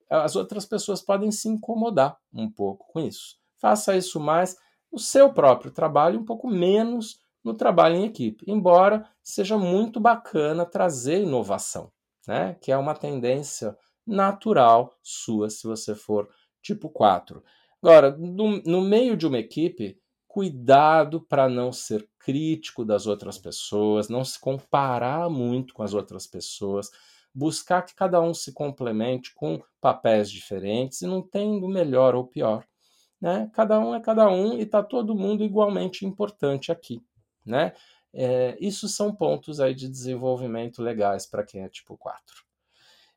As 0.10 0.36
outras 0.36 0.66
pessoas 0.66 1.02
podem 1.02 1.32
se 1.32 1.48
incomodar 1.48 2.18
um 2.34 2.50
pouco 2.50 2.92
com 2.92 3.00
isso. 3.00 3.38
Faça 3.58 3.96
isso 3.96 4.20
mais 4.20 4.58
no 4.92 5.00
seu 5.00 5.32
próprio 5.32 5.72
trabalho, 5.72 6.20
um 6.20 6.26
pouco 6.26 6.50
menos 6.50 7.20
no 7.44 7.54
trabalho 7.54 7.96
em 7.96 8.06
equipe, 8.06 8.44
embora 8.48 9.08
seja 9.24 9.58
muito 9.58 10.00
bacana 10.00 10.66
trazer 10.66 11.22
inovação, 11.24 11.92
né? 12.28 12.56
que 12.62 12.72
é 12.72 12.78
uma 12.78 12.94
tendência 12.94 13.76
natural 14.06 14.98
sua 15.02 15.50
se 15.50 15.68
você 15.68 15.96
for 15.96 16.30
tipo 16.62 16.90
4. 16.90 17.44
Agora, 17.82 18.16
no, 18.18 18.62
no 18.64 18.82
meio 18.82 19.18
de 19.18 19.26
uma 19.26 19.40
equipe, 19.40 20.00
cuidado 20.28 21.20
para 21.20 21.50
não 21.50 21.72
ser 21.72 22.08
crítico 22.20 22.86
das 22.86 23.08
outras 23.08 23.38
pessoas, 23.38 24.08
não 24.08 24.24
se 24.24 24.40
comparar 24.40 25.30
muito 25.30 25.74
com 25.74 25.84
as 25.84 25.94
outras 25.94 26.26
pessoas, 26.28 26.90
buscar 27.34 27.82
que 27.82 27.96
cada 27.96 28.22
um 28.22 28.34
se 28.34 28.54
complemente 28.54 29.34
com 29.34 29.62
papéis 29.80 30.30
diferentes 30.30 31.02
e 31.02 31.08
não 31.08 31.22
tendo 31.22 31.68
melhor 31.68 32.16
ou 32.16 32.28
pior. 32.28 32.66
Né? 33.20 33.50
Cada 33.54 33.80
um 33.80 33.94
é 33.94 34.00
cada 34.00 34.30
um 34.30 34.58
e 34.58 34.62
está 34.62 34.82
todo 34.82 35.16
mundo 35.16 35.44
igualmente 35.44 36.06
importante 36.06 36.72
aqui. 36.72 37.02
Né? 37.46 37.74
É, 38.14 38.58
isso 38.60 38.88
são 38.88 39.16
pontos 39.16 39.60
aí 39.60 39.74
de 39.74 39.90
desenvolvimento 39.90 40.82
legais 40.82 41.26
para 41.26 41.44
quem 41.44 41.64
é 41.64 41.70
tipo 41.70 41.98
4. 41.98 42.51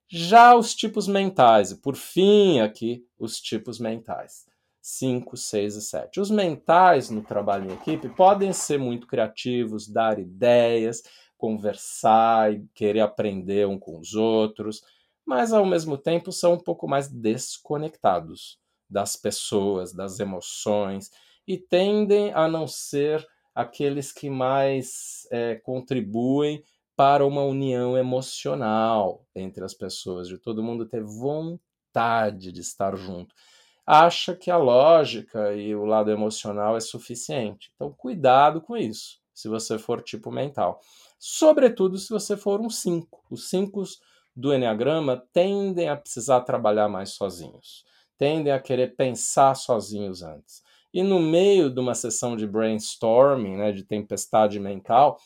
Já 0.09 0.55
os 0.55 0.75
tipos 0.75 1.09
mentais, 1.09 1.73
e 1.73 1.81
por 1.81 1.97
fim 1.97 2.61
aqui, 2.61 3.05
os 3.19 3.41
tipos 3.41 3.79
mentais. 3.79 4.47
5, 4.81 5.35
6 5.35 5.77
e 5.77 5.81
7. 5.81 6.21
Os 6.21 6.31
mentais 6.31 7.09
no 7.09 7.23
trabalho 7.23 7.71
em 7.71 7.75
equipe 7.75 8.07
podem 8.11 8.53
ser 8.53 8.79
muito 8.79 9.07
criativos, 9.07 9.89
dar 9.89 10.19
ideias, 10.19 11.03
conversar 11.39 12.53
e 12.53 12.67
querer 12.75 13.01
aprender 13.01 13.67
um 13.67 13.79
com 13.79 13.99
os 13.99 14.15
outros, 14.15 14.83
mas 15.27 15.55
ao 15.55 15.65
mesmo 15.65 15.97
tempo 15.97 16.31
são 16.31 16.53
um 16.55 16.59
pouco 16.59 16.87
mais 16.87 17.09
desconectados 17.09 18.59
das 18.89 19.17
pessoas, 19.17 19.95
das 19.95 20.21
emoções 20.21 21.11
e 21.47 21.57
tendem 21.57 22.33
a 22.35 22.47
não 22.47 22.67
ser 22.67 23.27
aqueles 23.55 24.13
que 24.13 24.29
mais 24.29 25.27
é, 25.31 25.55
contribuem 25.57 26.63
para 26.97 27.27
uma 27.27 27.43
união 27.43 27.99
emocional 27.99 29.27
entre 29.35 29.65
as 29.65 29.75
pessoas, 29.75 30.29
de 30.29 30.39
todo 30.39 30.63
mundo 30.63 30.87
ter 30.87 31.03
vontade 31.03 32.53
de 32.53 32.61
estar 32.61 32.97
junto. 32.97 33.35
Acha 33.87 34.35
que 34.35 34.51
a 34.51 34.57
lógica 34.57 35.53
e 35.55 35.75
o 35.75 35.85
lado 35.85 36.11
emocional 36.11 36.77
é 36.77 36.81
suficiente. 36.81 37.71
Então, 37.75 37.93
cuidado 37.93 38.61
com 38.61 38.77
isso, 38.77 39.19
se 39.35 39.49
você 39.49 39.79
for 39.79 40.03
tipo 40.03 40.31
mental. 40.31 40.81
Sobretudo 41.19 41.99
se 41.99 42.11
você 42.11 42.37
for 42.37 42.61
um 42.61 42.71
5. 42.71 43.25
Os 43.31 43.49
5 43.51 43.83
do 44.35 44.55
Enneagrama 44.55 45.23
tendem 45.33 45.89
a 45.89 45.97
precisar 45.97 46.41
trabalhar 46.41 46.89
mais 46.89 47.11
sozinhos, 47.11 47.85
tendem 48.17 48.53
a 48.53 48.61
querer 48.61 48.97
pensar 48.97 49.55
sozinhos 49.55 50.23
antes. 50.23 50.63
E 50.93 51.03
no 51.03 51.21
meio 51.21 51.69
de 51.71 51.81
uma 51.81 51.95
sessão 51.95 52.37
de 52.37 52.47
brainstorming, 52.47 53.57
né, 53.57 53.73
de 53.73 53.85
tempestade 53.85 54.61
mental, 54.61 55.19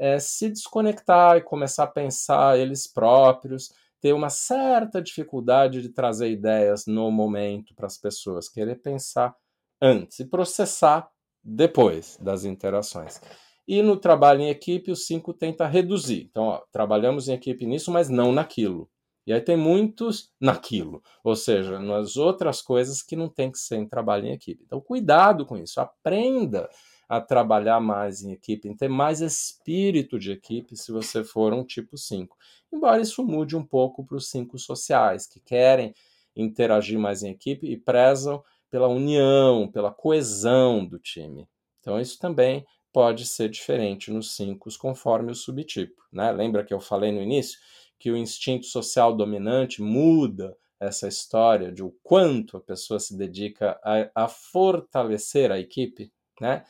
é, 0.00 0.18
se 0.18 0.48
desconectar 0.48 1.36
e 1.36 1.42
começar 1.42 1.84
a 1.84 1.86
pensar 1.86 2.58
eles 2.58 2.86
próprios, 2.86 3.70
ter 4.00 4.14
uma 4.14 4.30
certa 4.30 5.02
dificuldade 5.02 5.82
de 5.82 5.90
trazer 5.90 6.30
ideias 6.30 6.86
no 6.86 7.10
momento 7.10 7.74
para 7.74 7.86
as 7.86 7.98
pessoas, 7.98 8.48
querer 8.48 8.76
pensar 8.76 9.36
antes 9.80 10.18
e 10.18 10.24
processar 10.24 11.10
depois 11.44 12.16
das 12.18 12.46
interações. 12.46 13.20
E 13.68 13.82
no 13.82 13.94
trabalho 13.96 14.40
em 14.40 14.48
equipe, 14.48 14.90
o 14.90 14.96
5 14.96 15.34
tenta 15.34 15.66
reduzir. 15.66 16.26
Então, 16.30 16.44
ó, 16.44 16.62
trabalhamos 16.72 17.28
em 17.28 17.34
equipe 17.34 17.66
nisso, 17.66 17.92
mas 17.92 18.08
não 18.08 18.32
naquilo. 18.32 18.88
E 19.26 19.34
aí 19.34 19.40
tem 19.40 19.56
muitos 19.56 20.32
naquilo, 20.40 21.02
ou 21.22 21.36
seja, 21.36 21.78
nas 21.78 22.16
outras 22.16 22.62
coisas 22.62 23.02
que 23.02 23.14
não 23.14 23.28
tem 23.28 23.52
que 23.52 23.58
ser 23.58 23.76
em 23.76 23.86
trabalho 23.86 24.26
em 24.26 24.32
equipe. 24.32 24.64
Então, 24.64 24.80
cuidado 24.80 25.44
com 25.44 25.58
isso, 25.58 25.78
aprenda 25.78 26.68
a 27.10 27.20
trabalhar 27.20 27.80
mais 27.80 28.22
em 28.22 28.30
equipe, 28.30 28.68
em 28.68 28.76
ter 28.76 28.88
mais 28.88 29.20
espírito 29.20 30.16
de 30.16 30.30
equipe 30.30 30.76
se 30.76 30.92
você 30.92 31.24
for 31.24 31.52
um 31.52 31.64
tipo 31.64 31.98
5. 31.98 32.36
Embora 32.72 33.02
isso 33.02 33.24
mude 33.24 33.56
um 33.56 33.66
pouco 33.66 34.06
para 34.06 34.16
os 34.16 34.30
5 34.30 34.56
sociais, 34.60 35.26
que 35.26 35.40
querem 35.40 35.92
interagir 36.36 37.00
mais 37.00 37.24
em 37.24 37.32
equipe 37.32 37.66
e 37.66 37.76
prezam 37.76 38.40
pela 38.70 38.86
união, 38.86 39.68
pela 39.68 39.90
coesão 39.90 40.86
do 40.86 41.00
time. 41.00 41.48
Então, 41.80 42.00
isso 42.00 42.16
também 42.16 42.64
pode 42.92 43.26
ser 43.26 43.48
diferente 43.48 44.12
nos 44.12 44.36
5, 44.36 44.68
conforme 44.78 45.32
o 45.32 45.34
subtipo. 45.34 46.00
Né? 46.12 46.30
Lembra 46.30 46.64
que 46.64 46.72
eu 46.72 46.78
falei 46.78 47.10
no 47.10 47.20
início 47.20 47.58
que 47.98 48.12
o 48.12 48.16
instinto 48.16 48.66
social 48.66 49.16
dominante 49.16 49.82
muda 49.82 50.56
essa 50.78 51.08
história 51.08 51.72
de 51.72 51.82
o 51.82 51.92
quanto 52.04 52.56
a 52.56 52.60
pessoa 52.60 53.00
se 53.00 53.16
dedica 53.16 53.80
a, 53.82 54.24
a 54.24 54.28
fortalecer 54.28 55.50
a 55.50 55.58
equipe, 55.58 56.12
né? 56.40 56.64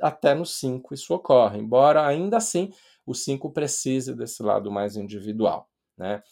Até 0.00 0.34
no 0.34 0.46
5 0.46 0.94
isso 0.94 1.14
ocorre, 1.14 1.58
embora 1.58 2.06
ainda 2.06 2.36
assim 2.36 2.72
o 3.06 3.14
5 3.14 3.50
precise 3.50 4.14
desse 4.14 4.42
lado 4.42 4.70
mais 4.70 4.96
individual. 4.96 5.68
Né? 5.96 6.22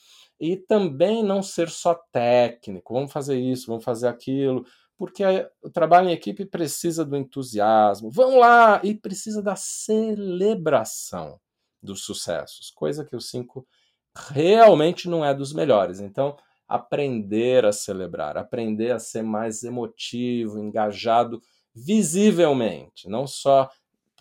E 0.40 0.56
também 0.56 1.22
não 1.22 1.42
ser 1.42 1.68
só 1.68 1.94
técnico, 2.10 2.94
vamos 2.94 3.12
fazer 3.12 3.38
isso, 3.38 3.66
vamos 3.66 3.84
fazer 3.84 4.08
aquilo, 4.08 4.64
porque 4.96 5.24
o 5.62 5.70
trabalho 5.70 6.08
em 6.08 6.12
equipe 6.12 6.44
precisa 6.44 7.04
do 7.04 7.16
entusiasmo, 7.16 8.10
vamos 8.10 8.38
lá, 8.40 8.80
e 8.82 8.94
precisa 8.94 9.42
da 9.42 9.56
celebração 9.56 11.40
dos 11.82 12.04
sucessos, 12.04 12.70
coisa 12.70 13.04
que 13.04 13.16
o 13.16 13.20
5 13.20 13.66
realmente 14.28 15.08
não 15.08 15.24
é 15.24 15.34
dos 15.34 15.52
melhores. 15.52 16.00
Então, 16.00 16.36
aprender 16.68 17.64
a 17.64 17.72
celebrar, 17.72 18.36
aprender 18.36 18.92
a 18.92 18.98
ser 18.98 19.22
mais 19.22 19.62
emotivo, 19.62 20.58
engajado 20.58 21.42
visivelmente, 21.74 23.08
não 23.08 23.26
só 23.26 23.68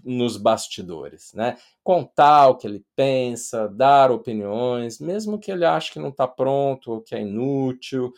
nos 0.04 0.38
bastidores, 0.38 1.32
né? 1.34 1.58
Contar 1.84 2.50
o 2.50 2.58
que 2.58 2.66
ele 2.68 2.84
pensa, 2.96 3.68
dar 3.68 4.12
opiniões, 4.12 5.00
mesmo 5.00 5.40
que 5.40 5.52
ele 5.52 5.66
ache 5.66 5.92
que 5.92 6.00
não 6.00 6.10
está 6.10 6.28
pronto 6.28 6.92
ou 6.92 7.02
que 7.02 7.16
é 7.16 7.22
inútil, 7.22 8.12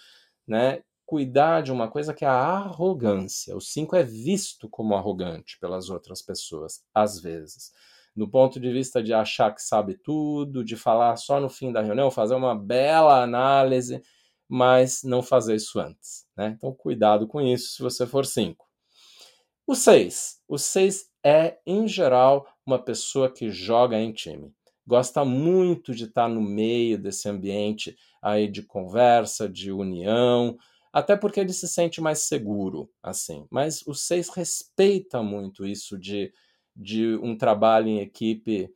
né, 0.48 0.82
cuidar 1.06 1.62
de 1.62 1.72
uma 1.72 1.90
coisa 1.90 2.14
que 2.14 2.26
é 2.26 2.28
a 2.28 2.34
arrogância. 2.34 3.56
O 3.56 3.62
5 3.62 3.96
é 3.96 4.04
visto 4.04 4.70
como 4.70 4.96
arrogante 4.96 5.58
pelas 5.60 5.90
outras 5.90 6.22
pessoas, 6.22 6.84
às 6.94 7.20
vezes. 7.20 7.72
Do 8.16 8.28
ponto 8.30 8.60
de 8.60 8.72
vista 8.72 9.02
de 9.02 9.14
achar 9.14 9.54
que 9.54 9.62
sabe 9.62 9.96
tudo, 9.96 10.64
de 10.64 10.76
falar 10.76 11.16
só 11.18 11.40
no 11.40 11.50
fim 11.50 11.72
da 11.72 11.82
reunião, 11.82 12.12
fazer 12.12 12.36
uma 12.36 12.56
bela 12.56 13.22
análise, 13.22 14.02
mas 14.48 15.04
não 15.04 15.22
fazer 15.24 15.56
isso 15.56 15.80
antes. 15.80 16.26
Né? 16.38 16.56
Então, 16.58 16.74
cuidado 16.74 17.28
com 17.28 17.42
isso 17.42 17.76
se 17.76 17.82
você 17.82 18.06
for 18.06 18.26
5. 18.26 18.66
O 19.66 19.76
6. 19.76 20.42
O 20.48 20.58
6 20.58 21.10
é, 21.24 21.58
em 21.66 21.88
geral, 21.88 22.46
uma 22.66 22.78
pessoa 22.78 23.32
que 23.32 23.50
joga 23.50 23.98
em 23.98 24.12
time. 24.12 24.54
Gosta 24.86 25.24
muito 25.24 25.96
de 25.96 26.04
estar 26.04 26.28
no 26.28 26.42
meio 26.42 26.98
desse 26.98 27.30
ambiente 27.30 27.96
aí 28.22 28.50
de 28.50 28.62
conversa, 28.62 29.48
de 29.48 29.72
união, 29.72 30.58
até 30.92 31.16
porque 31.16 31.40
ele 31.40 31.54
se 31.54 31.68
sente 31.68 32.02
mais 32.02 32.20
seguro, 32.20 32.90
assim. 33.02 33.48
Mas 33.50 33.82
o 33.88 33.94
6 33.94 34.30
respeita 34.30 35.24
muito 35.24 35.66
isso 35.66 35.98
de, 35.98 36.34
de 36.76 37.16
um 37.24 37.38
trabalho 37.38 37.88
em 37.88 38.00
equipe 38.00 38.70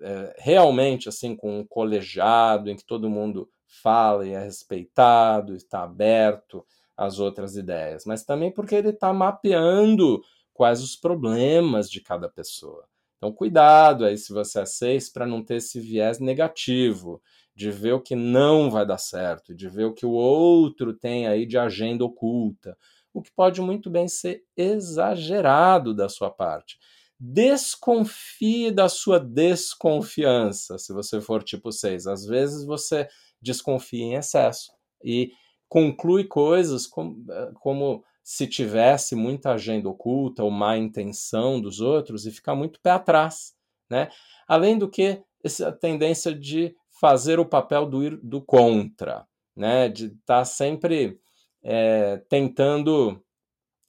é, 0.00 0.34
realmente 0.38 1.08
assim 1.08 1.36
com 1.36 1.60
um 1.60 1.66
colegiado 1.66 2.70
em 2.70 2.76
que 2.76 2.84
todo 2.84 3.10
mundo 3.10 3.50
fala 3.66 4.26
e 4.26 4.32
é 4.32 4.42
respeitado, 4.42 5.54
está 5.54 5.82
aberto 5.82 6.64
às 6.98 7.20
outras 7.20 7.56
ideias, 7.56 8.04
mas 8.04 8.24
também 8.24 8.50
porque 8.50 8.74
ele 8.74 8.88
está 8.88 9.12
mapeando 9.12 10.20
quais 10.52 10.82
os 10.82 10.96
problemas 10.96 11.88
de 11.88 12.00
cada 12.00 12.28
pessoa. 12.28 12.84
Então, 13.16 13.32
cuidado 13.32 14.04
aí 14.04 14.18
se 14.18 14.32
você 14.32 14.60
é 14.60 14.66
seis 14.66 15.08
para 15.08 15.26
não 15.26 15.42
ter 15.42 15.56
esse 15.56 15.78
viés 15.78 16.18
negativo, 16.18 17.22
de 17.54 17.70
ver 17.70 17.92
o 17.92 18.00
que 18.00 18.16
não 18.16 18.70
vai 18.70 18.84
dar 18.84 18.98
certo, 18.98 19.54
de 19.54 19.68
ver 19.68 19.84
o 19.84 19.94
que 19.94 20.06
o 20.06 20.10
outro 20.10 20.92
tem 20.92 21.26
aí 21.28 21.46
de 21.46 21.56
agenda 21.56 22.04
oculta, 22.04 22.76
o 23.12 23.22
que 23.22 23.30
pode 23.32 23.60
muito 23.60 23.88
bem 23.90 24.08
ser 24.08 24.44
exagerado 24.56 25.94
da 25.94 26.08
sua 26.08 26.30
parte. 26.30 26.78
Desconfie 27.18 28.70
da 28.70 28.88
sua 28.88 29.18
desconfiança, 29.18 30.78
se 30.78 30.92
você 30.92 31.20
for 31.20 31.42
tipo 31.42 31.72
6. 31.72 32.06
Às 32.06 32.24
vezes 32.24 32.64
você 32.64 33.08
desconfia 33.40 34.04
em 34.04 34.14
excesso 34.14 34.70
e 35.02 35.32
conclui 35.68 36.24
coisas 36.24 36.86
como, 36.86 37.24
eh, 37.30 37.50
como 37.60 38.04
se 38.22 38.46
tivesse 38.46 39.14
muita 39.14 39.52
agenda 39.52 39.88
oculta 39.88 40.42
ou 40.42 40.50
má 40.50 40.76
intenção 40.76 41.60
dos 41.60 41.80
outros 41.80 42.26
e 42.26 42.30
ficar 42.30 42.54
muito 42.54 42.80
pé 42.80 42.90
atrás, 42.90 43.54
né? 43.90 44.08
Além 44.46 44.78
do 44.78 44.88
que 44.88 45.22
essa 45.42 45.72
tendência 45.72 46.34
de 46.34 46.74
fazer 47.00 47.38
o 47.38 47.46
papel 47.46 47.86
do, 47.86 48.16
do 48.18 48.42
contra, 48.42 49.26
né? 49.56 49.88
De 49.88 50.06
estar 50.06 50.18
tá 50.26 50.44
sempre 50.44 51.18
é, 51.62 52.18
tentando 52.28 53.22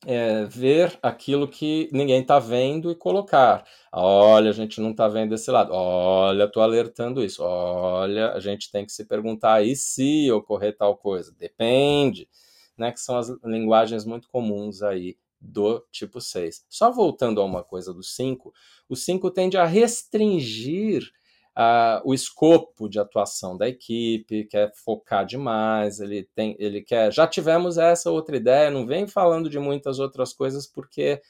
é, 0.05 0.45
ver 0.45 0.97
aquilo 1.01 1.47
que 1.47 1.89
ninguém 1.91 2.21
está 2.21 2.39
vendo 2.39 2.91
e 2.91 2.95
colocar. 2.95 3.65
Olha, 3.91 4.49
a 4.49 4.53
gente 4.53 4.79
não 4.79 4.91
está 4.91 5.07
vendo 5.07 5.35
esse 5.35 5.51
lado. 5.51 5.71
Olha, 5.73 6.45
estou 6.45 6.63
alertando 6.63 7.23
isso. 7.23 7.43
Olha, 7.43 8.31
a 8.31 8.39
gente 8.39 8.71
tem 8.71 8.85
que 8.85 8.91
se 8.91 9.05
perguntar 9.05 9.63
e 9.63 9.75
se 9.75 10.31
ocorrer 10.31 10.75
tal 10.77 10.95
coisa. 10.97 11.33
Depende, 11.37 12.29
né? 12.77 12.91
Que 12.91 12.99
são 12.99 13.17
as 13.17 13.29
linguagens 13.43 14.05
muito 14.05 14.29
comuns 14.29 14.81
aí 14.81 15.17
do 15.39 15.85
tipo 15.91 16.19
6. 16.21 16.65
Só 16.69 16.91
voltando 16.91 17.41
a 17.41 17.45
uma 17.45 17.63
coisa 17.63 17.93
do 17.93 18.03
5, 18.03 18.53
o 18.87 18.95
5 18.95 19.31
tende 19.31 19.57
a 19.57 19.65
restringir 19.65 21.11
o 22.05 22.13
escopo 22.13 22.87
de 22.87 22.99
atuação 22.99 23.57
da 23.57 23.67
equipe, 23.67 24.45
quer 24.45 24.71
focar 24.73 25.25
demais, 25.25 25.99
ele 25.99 26.23
tem, 26.33 26.55
ele 26.57 26.81
quer. 26.81 27.11
Já 27.11 27.27
tivemos 27.27 27.77
essa 27.77 28.09
outra 28.09 28.37
ideia, 28.37 28.71
não 28.71 28.85
vem 28.85 29.07
falando 29.07 29.49
de 29.49 29.59
muitas 29.59 29.99
outras 29.99 30.31
coisas, 30.31 30.65
porque 30.65 31.21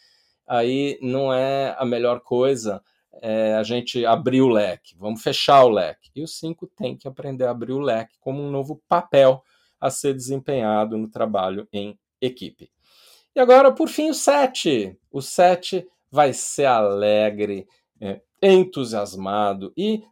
aí 0.48 1.00
não 1.02 1.34
é 1.34 1.76
a 1.80 1.86
melhor 1.86 2.20
coisa 2.20 2.82
é, 3.22 3.56
a 3.56 3.64
gente 3.64 4.06
abrir 4.06 4.42
o 4.42 4.50
leque, 4.50 4.96
vamos 4.98 5.22
fechar 5.22 5.64
o 5.64 5.70
leque. 5.70 6.12
E 6.16 6.24
o 6.24 6.28
5 6.28 6.68
tem 6.68 6.96
que 6.96 7.08
aprender 7.08 7.46
a 7.46 7.52
abrir 7.52 7.74
o 7.74 7.80
leque 7.80 8.16
como 8.20 8.42
um 8.42 8.52
novo 8.52 8.82
papel 8.88 9.44
a 9.80 9.90
ser 9.90 10.14
desempenhado 10.14 10.98
no 10.98 11.10
trabalho 11.10 11.68
em 11.72 11.98
equipe. 12.22 12.70
E 13.36 13.40
agora, 13.40 13.72
por 13.72 13.88
fim, 13.88 14.10
o 14.10 14.14
7. 14.14 14.98
O 15.12 15.22
7 15.22 15.88
vai 16.12 16.34
ser 16.34 16.66
alegre, 16.66 17.68
é, 18.02 18.22
entusiasmado 18.42 19.74
e 19.76 20.04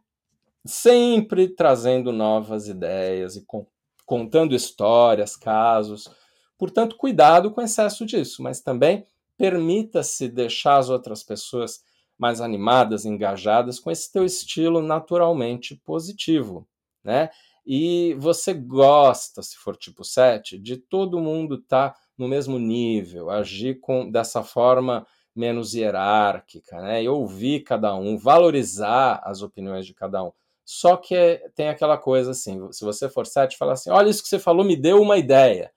sempre 0.64 1.48
trazendo 1.48 2.12
novas 2.12 2.68
ideias 2.68 3.36
e 3.36 3.44
com, 3.44 3.66
contando 4.04 4.54
histórias, 4.54 5.36
casos. 5.36 6.08
Portanto, 6.56 6.96
cuidado 6.96 7.50
com 7.50 7.60
o 7.60 7.64
excesso 7.64 8.04
disso, 8.04 8.42
mas 8.42 8.60
também 8.60 9.06
permita-se 9.36 10.28
deixar 10.28 10.78
as 10.78 10.88
outras 10.88 11.22
pessoas 11.22 11.82
mais 12.18 12.40
animadas, 12.40 13.04
engajadas 13.04 13.78
com 13.78 13.90
esse 13.90 14.10
teu 14.12 14.24
estilo 14.24 14.82
naturalmente 14.82 15.76
positivo, 15.84 16.66
né? 17.04 17.30
E 17.64 18.14
você 18.18 18.54
gosta, 18.54 19.42
se 19.42 19.56
for 19.56 19.76
tipo 19.76 20.02
7, 20.02 20.58
de 20.58 20.76
todo 20.76 21.20
mundo 21.20 21.56
estar 21.56 21.90
tá 21.90 22.00
no 22.16 22.26
mesmo 22.26 22.58
nível, 22.58 23.30
agir 23.30 23.78
com 23.78 24.10
dessa 24.10 24.42
forma 24.42 25.06
menos 25.36 25.74
hierárquica, 25.74 26.80
né? 26.80 27.02
E 27.04 27.08
ouvir 27.08 27.60
cada 27.60 27.94
um, 27.94 28.18
valorizar 28.18 29.20
as 29.24 29.42
opiniões 29.42 29.86
de 29.86 29.94
cada 29.94 30.24
um. 30.24 30.32
Só 30.70 30.98
que 30.98 31.40
tem 31.54 31.70
aquela 31.70 31.96
coisa 31.96 32.32
assim, 32.32 32.70
se 32.72 32.84
você 32.84 33.08
for 33.08 33.26
sete, 33.26 33.56
fala 33.56 33.72
assim, 33.72 33.88
olha 33.88 34.10
isso 34.10 34.22
que 34.22 34.28
você 34.28 34.38
falou, 34.38 34.62
me 34.62 34.76
deu 34.76 35.00
uma 35.00 35.16
ideia. 35.16 35.72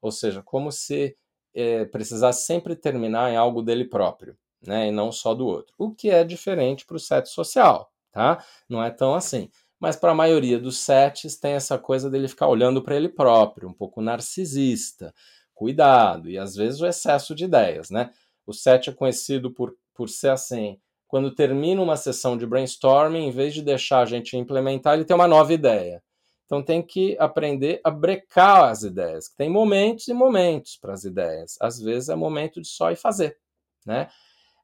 Ou 0.00 0.10
seja, 0.10 0.42
como 0.42 0.72
se 0.72 1.14
é, 1.52 1.84
precisasse 1.84 2.46
sempre 2.46 2.74
terminar 2.74 3.30
em 3.30 3.36
algo 3.36 3.60
dele 3.60 3.84
próprio, 3.84 4.34
né, 4.66 4.88
e 4.88 4.90
não 4.90 5.12
só 5.12 5.34
do 5.34 5.46
outro. 5.46 5.74
O 5.76 5.94
que 5.94 6.08
é 6.08 6.24
diferente 6.24 6.86
para 6.86 6.96
o 6.96 6.98
sete 6.98 7.28
social, 7.28 7.92
tá? 8.10 8.42
Não 8.66 8.82
é 8.82 8.90
tão 8.90 9.14
assim. 9.14 9.50
Mas 9.78 9.94
para 9.94 10.12
a 10.12 10.14
maioria 10.14 10.58
dos 10.58 10.78
setes 10.78 11.36
tem 11.36 11.52
essa 11.52 11.78
coisa 11.78 12.08
dele 12.08 12.26
ficar 12.26 12.48
olhando 12.48 12.82
para 12.82 12.96
ele 12.96 13.10
próprio, 13.10 13.68
um 13.68 13.74
pouco 13.74 14.00
narcisista. 14.00 15.12
Cuidado, 15.52 16.30
e 16.30 16.38
às 16.38 16.54
vezes 16.54 16.80
o 16.80 16.86
excesso 16.86 17.34
de 17.34 17.44
ideias, 17.44 17.90
né? 17.90 18.10
O 18.46 18.54
sete 18.54 18.88
é 18.88 18.92
conhecido 18.94 19.50
por, 19.50 19.76
por 19.92 20.08
ser 20.08 20.30
assim, 20.30 20.80
quando 21.10 21.34
termina 21.34 21.82
uma 21.82 21.96
sessão 21.96 22.38
de 22.38 22.46
brainstorming, 22.46 23.26
em 23.26 23.32
vez 23.32 23.52
de 23.52 23.62
deixar 23.62 24.02
a 24.02 24.06
gente 24.06 24.36
implementar, 24.36 24.94
ele 24.94 25.04
tem 25.04 25.16
uma 25.16 25.26
nova 25.26 25.52
ideia. 25.52 26.00
Então 26.46 26.62
tem 26.62 26.80
que 26.80 27.16
aprender 27.18 27.80
a 27.82 27.90
brecar 27.90 28.70
as 28.70 28.84
ideias. 28.84 29.28
Tem 29.28 29.50
momentos 29.50 30.06
e 30.06 30.14
momentos 30.14 30.76
para 30.76 30.92
as 30.92 31.02
ideias. 31.02 31.56
Às 31.60 31.80
vezes 31.80 32.10
é 32.10 32.14
momento 32.14 32.60
de 32.60 32.68
só 32.68 32.92
ir 32.92 32.96
fazer, 32.96 33.36
né? 33.84 34.08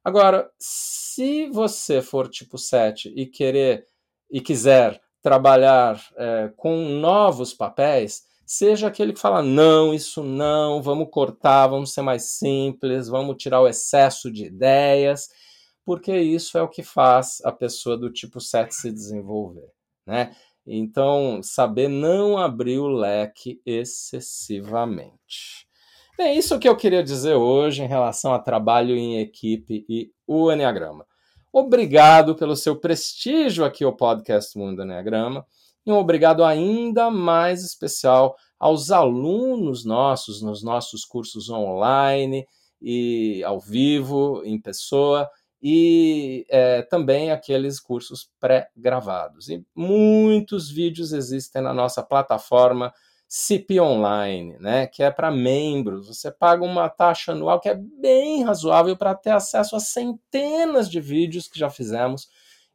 Agora, 0.05 0.49
se 0.57 1.49
você 1.51 2.01
for 2.01 2.29
tipo 2.29 2.57
7 2.57 3.13
e 3.17 3.27
querer 3.27 3.89
e 4.31 4.41
quiser 4.41 5.01
trabalhar 5.21 6.01
é, 6.17 6.53
com 6.57 6.77
novos 6.77 7.53
papéis, 7.53 8.23
seja 8.47 8.87
aquele 8.87 9.13
que 9.13 9.19
fala 9.19 9.43
não, 9.43 9.93
isso 9.93 10.23
não, 10.23 10.81
vamos 10.81 11.09
cortar, 11.11 11.67
vamos 11.67 11.93
ser 11.93 12.03
mais 12.03 12.23
simples, 12.23 13.09
vamos 13.09 13.37
tirar 13.37 13.61
o 13.61 13.67
excesso 13.67 14.31
de 14.31 14.45
ideias 14.45 15.29
porque 15.87 16.19
isso 16.19 16.59
é 16.59 16.63
o 16.63 16.69
que 16.69 16.83
faz 16.83 17.41
a 17.45 17.53
pessoa 17.53 17.97
do 17.97 18.13
tipo 18.13 18.41
7 18.41 18.75
se 18.75 18.91
desenvolver, 18.91 19.71
né? 20.05 20.35
Então, 20.67 21.41
saber 21.45 21.87
não 21.87 22.37
abrir 22.37 22.79
o 22.79 22.89
leque 22.89 23.63
excessivamente. 23.65 25.69
Bem, 26.19 26.37
isso 26.37 26.59
que 26.59 26.69
eu 26.69 26.77
queria 26.77 27.05
dizer 27.05 27.35
hoje 27.35 27.85
em 27.85 27.87
relação 27.87 28.35
a 28.35 28.41
trabalho 28.41 28.97
em 28.97 29.21
equipe 29.21 29.87
e 29.89 30.11
o 30.27 30.51
Enneagrama. 30.51 31.07
Obrigado 31.53 32.35
pelo 32.35 32.57
seu 32.57 32.75
prestígio 32.75 33.65
aqui 33.65 33.85
ao 33.85 33.95
podcast 33.95 34.59
Mundo 34.59 34.83
Enneagrama 34.83 35.47
e 35.87 35.93
um 35.93 35.99
obrigado 35.99 36.43
ainda 36.43 37.13
mais 37.13 37.63
especial 37.63 38.35
aos 38.59 38.91
alunos 38.91 39.85
nossos 39.85 40.43
nos 40.43 40.65
nossos 40.65 41.05
cursos 41.05 41.49
online 41.49 42.45
e 42.83 43.41
ao 43.45 43.61
vivo, 43.61 44.43
em 44.45 44.61
pessoa, 44.61 45.31
e 45.69 46.47
é, 46.49 46.83
também 46.83 47.33
aqueles 47.33 47.81
cursos 47.81 48.31
pré-gravados. 48.39 49.49
E 49.49 49.67
muitos 49.75 50.71
vídeos 50.71 51.13
existem 51.13 51.61
na 51.61 51.75
nossa 51.75 52.05
plataforma 52.05 52.95
CIP 53.27 53.81
Online, 53.81 54.57
né, 54.61 54.87
que 54.87 55.03
é 55.03 55.11
para 55.11 55.29
membros. 55.29 56.07
Você 56.07 56.31
paga 56.31 56.63
uma 56.63 56.89
taxa 56.89 57.33
anual 57.33 57.59
que 57.59 57.69
é 57.69 57.75
bem 57.75 58.45
razoável 58.45 58.97
para 58.97 59.13
ter 59.17 59.31
acesso 59.31 59.75
a 59.75 59.81
centenas 59.81 60.89
de 60.89 61.01
vídeos 61.01 61.49
que 61.49 61.59
já 61.59 61.69
fizemos, 61.69 62.29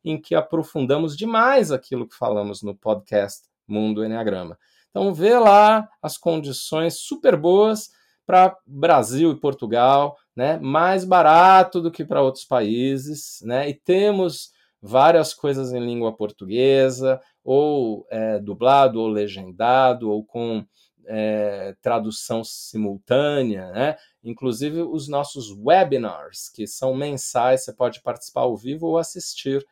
em 0.04 0.19
que 0.19 0.36
aprofundamos 0.36 1.15
demais 1.15 1.71
aquilo 1.71 2.06
que 2.06 2.17
falamos 2.17 2.62
no 2.62 2.75
podcast 2.75 3.47
Mundo 3.65 4.04
Enneagrama. 4.04 4.60
Então 4.89 5.13
vê 5.13 5.39
lá 5.39 5.88
as 6.01 6.17
condições 6.17 6.95
super 6.99 7.38
boas 7.38 7.89
para 8.25 8.54
Brasil 8.67 9.32
e 9.32 9.39
Portugal, 9.39 10.17
né, 10.36 10.58
mais 10.60 11.04
barato 11.04 11.82
do 11.82 11.91
que 11.91 12.06
para 12.06 12.22
outros 12.22 12.46
países, 12.46 13.41
né, 13.44 13.70
e 13.70 13.74
temos 13.74 14.52
várias 14.82 15.34
coisas 15.34 15.72
em 15.72 15.80
língua 15.80 16.15
portuguesa, 16.15 17.22
ou 17.44 18.06
é, 18.10 18.39
dublado, 18.39 19.00
ou 19.00 19.08
legendado, 19.08 20.10
ou 20.10 20.24
com 20.24 20.65
é, 21.06 21.76
tradução 21.82 22.44
simultânea, 22.44 23.72
né? 23.72 23.98
inclusive 24.24 24.82
os 24.82 25.08
nossos 25.08 25.52
webinars, 25.52 26.50
que 26.50 26.67
são 26.67 26.96
mensais, 26.96 27.63
você 27.63 27.74
pode 27.74 28.02
participar 28.02 28.41
ao 28.41 28.56
vivo 28.56 28.88
ou 28.88 28.98
assistir 28.98 29.65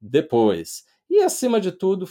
depois. 0.00 0.84
E 1.08 1.22
acima 1.22 1.60
de 1.60 1.72
tudo, 1.72 2.06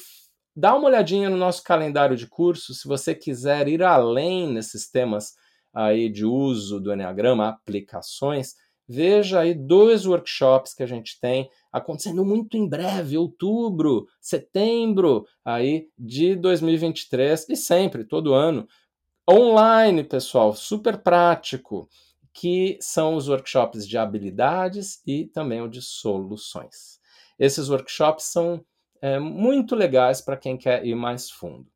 dá 0.56 0.76
uma 0.76 0.88
olhadinha 0.88 1.30
no 1.30 1.38
nosso 1.38 1.64
calendário 1.64 2.18
de 2.18 2.28
cursos, 2.28 2.82
se 2.82 2.88
você 2.88 3.14
quiser 3.14 3.68
ir 3.68 3.84
além 3.84 4.52
nesses 4.52 4.90
temas 4.90 5.36
aí 5.76 6.10
de 6.10 6.26
uso 6.26 6.80
do 6.80 6.94
Enneagrama, 6.94 7.50
aplicações, 7.50 8.56
veja 8.88 9.42
aí 9.42 9.54
dois 9.54 10.06
workshops 10.06 10.74
que 10.74 10.84
a 10.84 10.88
gente 10.88 11.20
tem 11.20 11.50
acontecendo 11.72 12.24
muito 12.24 12.56
em 12.56 12.68
breve, 12.68 13.18
outubro, 13.18 14.08
setembro 14.22 15.26
aí 15.44 15.90
de 15.98 16.36
2023 16.36 17.50
e 17.50 17.56
sempre, 17.58 18.06
todo 18.06 18.34
ano, 18.34 18.66
online, 19.30 20.04
pessoal, 20.04 20.54
super 20.54 20.98
prático, 20.98 21.90
que 22.34 22.78
são 22.80 23.16
os 23.16 23.28
workshops 23.28 23.88
de 23.88 23.98
habilidades 23.98 25.02
e 25.06 25.26
também 25.26 25.62
o 25.62 25.68
de 25.68 25.82
soluções. 25.82 27.00
Esses 27.38 27.70
workshops 27.70 28.26
são 28.26 28.64
é, 29.02 29.20
muito 29.20 29.76
legais 29.76 30.22
para 30.22 30.38
quem 30.38 30.58
quer 30.58 30.86
ir 30.86 30.96
mais 30.96 31.30
fundo. 31.30 31.68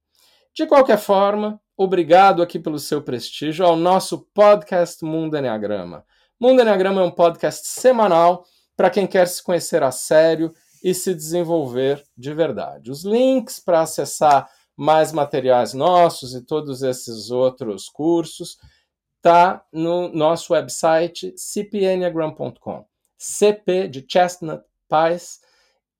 De 0.53 0.65
qualquer 0.67 0.97
forma, 0.97 1.61
obrigado 1.77 2.41
aqui 2.41 2.59
pelo 2.59 2.79
seu 2.79 3.01
prestígio 3.01 3.65
ao 3.65 3.75
nosso 3.75 4.19
podcast 4.33 5.03
Mundo 5.05 5.37
Enneagrama. 5.37 6.05
Mundo 6.39 6.61
Enneagrama 6.61 7.01
é 7.01 7.03
um 7.03 7.11
podcast 7.11 7.67
semanal 7.67 8.45
para 8.75 8.89
quem 8.89 9.05
quer 9.05 9.27
se 9.27 9.43
conhecer 9.43 9.83
a 9.83 9.91
sério 9.91 10.53
e 10.83 10.93
se 10.93 11.13
desenvolver 11.13 12.03
de 12.17 12.33
verdade. 12.33 12.91
Os 12.91 13.03
links 13.03 13.59
para 13.59 13.81
acessar 13.81 14.49
mais 14.75 15.11
materiais 15.11 15.73
nossos 15.73 16.33
e 16.33 16.41
todos 16.41 16.81
esses 16.81 17.29
outros 17.31 17.89
cursos 17.89 18.57
tá 19.21 19.65
no 19.73 20.07
nosso 20.09 20.53
website 20.53 21.33
cpenneagram.com. 21.35 22.85
CP 23.17 23.89
de 23.89 24.05
Chestnut 24.07 24.63
Pies, 24.87 25.41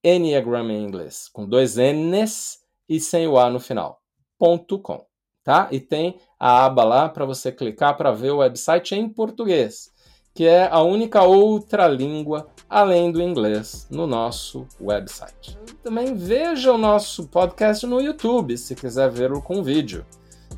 Enneagram 0.01 0.71
em 0.71 0.83
inglês, 0.83 1.27
com 1.27 1.45
dois 1.45 1.75
N's 1.75 2.59
e 2.87 2.99
sem 2.99 3.27
o 3.27 3.37
A 3.37 3.49
no 3.49 3.59
final. 3.59 3.98
Ponto 4.39 4.79
.com, 4.79 5.05
tá? 5.43 5.67
E 5.69 5.79
tem 5.79 6.17
a 6.39 6.65
aba 6.65 6.83
lá 6.83 7.09
para 7.09 7.25
você 7.25 7.51
clicar 7.51 7.95
para 7.95 8.11
ver 8.11 8.31
o 8.31 8.37
website 8.37 8.95
em 8.95 9.07
português 9.07 9.91
que 10.39 10.45
é 10.45 10.69
a 10.71 10.81
única 10.81 11.21
outra 11.23 11.85
língua 11.85 12.47
além 12.69 13.11
do 13.11 13.21
inglês 13.21 13.85
no 13.89 14.07
nosso 14.07 14.65
website. 14.79 15.59
Também 15.83 16.15
veja 16.15 16.71
o 16.71 16.77
nosso 16.77 17.27
podcast 17.27 17.85
no 17.85 17.99
YouTube, 17.99 18.57
se 18.57 18.73
quiser 18.73 19.09
vê-lo 19.09 19.41
com 19.41 19.61
vídeo. 19.61 20.05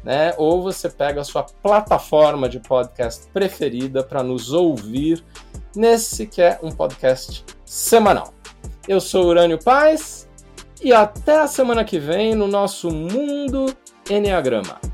Né? 0.04 0.36
Ou 0.38 0.62
você 0.62 0.88
pega 0.88 1.22
a 1.22 1.24
sua 1.24 1.42
plataforma 1.42 2.48
de 2.48 2.60
podcast 2.60 3.28
preferida 3.32 4.04
para 4.04 4.22
nos 4.22 4.54
ouvir 4.54 5.24
nesse 5.76 6.28
que 6.28 6.44
é 6.44 6.60
um 6.62 6.72
podcast 6.72 7.44
semanal. 7.66 8.34
Eu 8.88 9.02
sou 9.02 9.26
Urânio 9.26 9.58
Paz 9.64 10.30
e 10.82 10.92
até 10.92 11.40
a 11.40 11.48
semana 11.48 11.86
que 11.86 12.00
vem 12.00 12.36
no 12.36 12.48
nosso 12.48 12.90
Mundo 12.90 13.74
Enneagrama. 14.10 14.91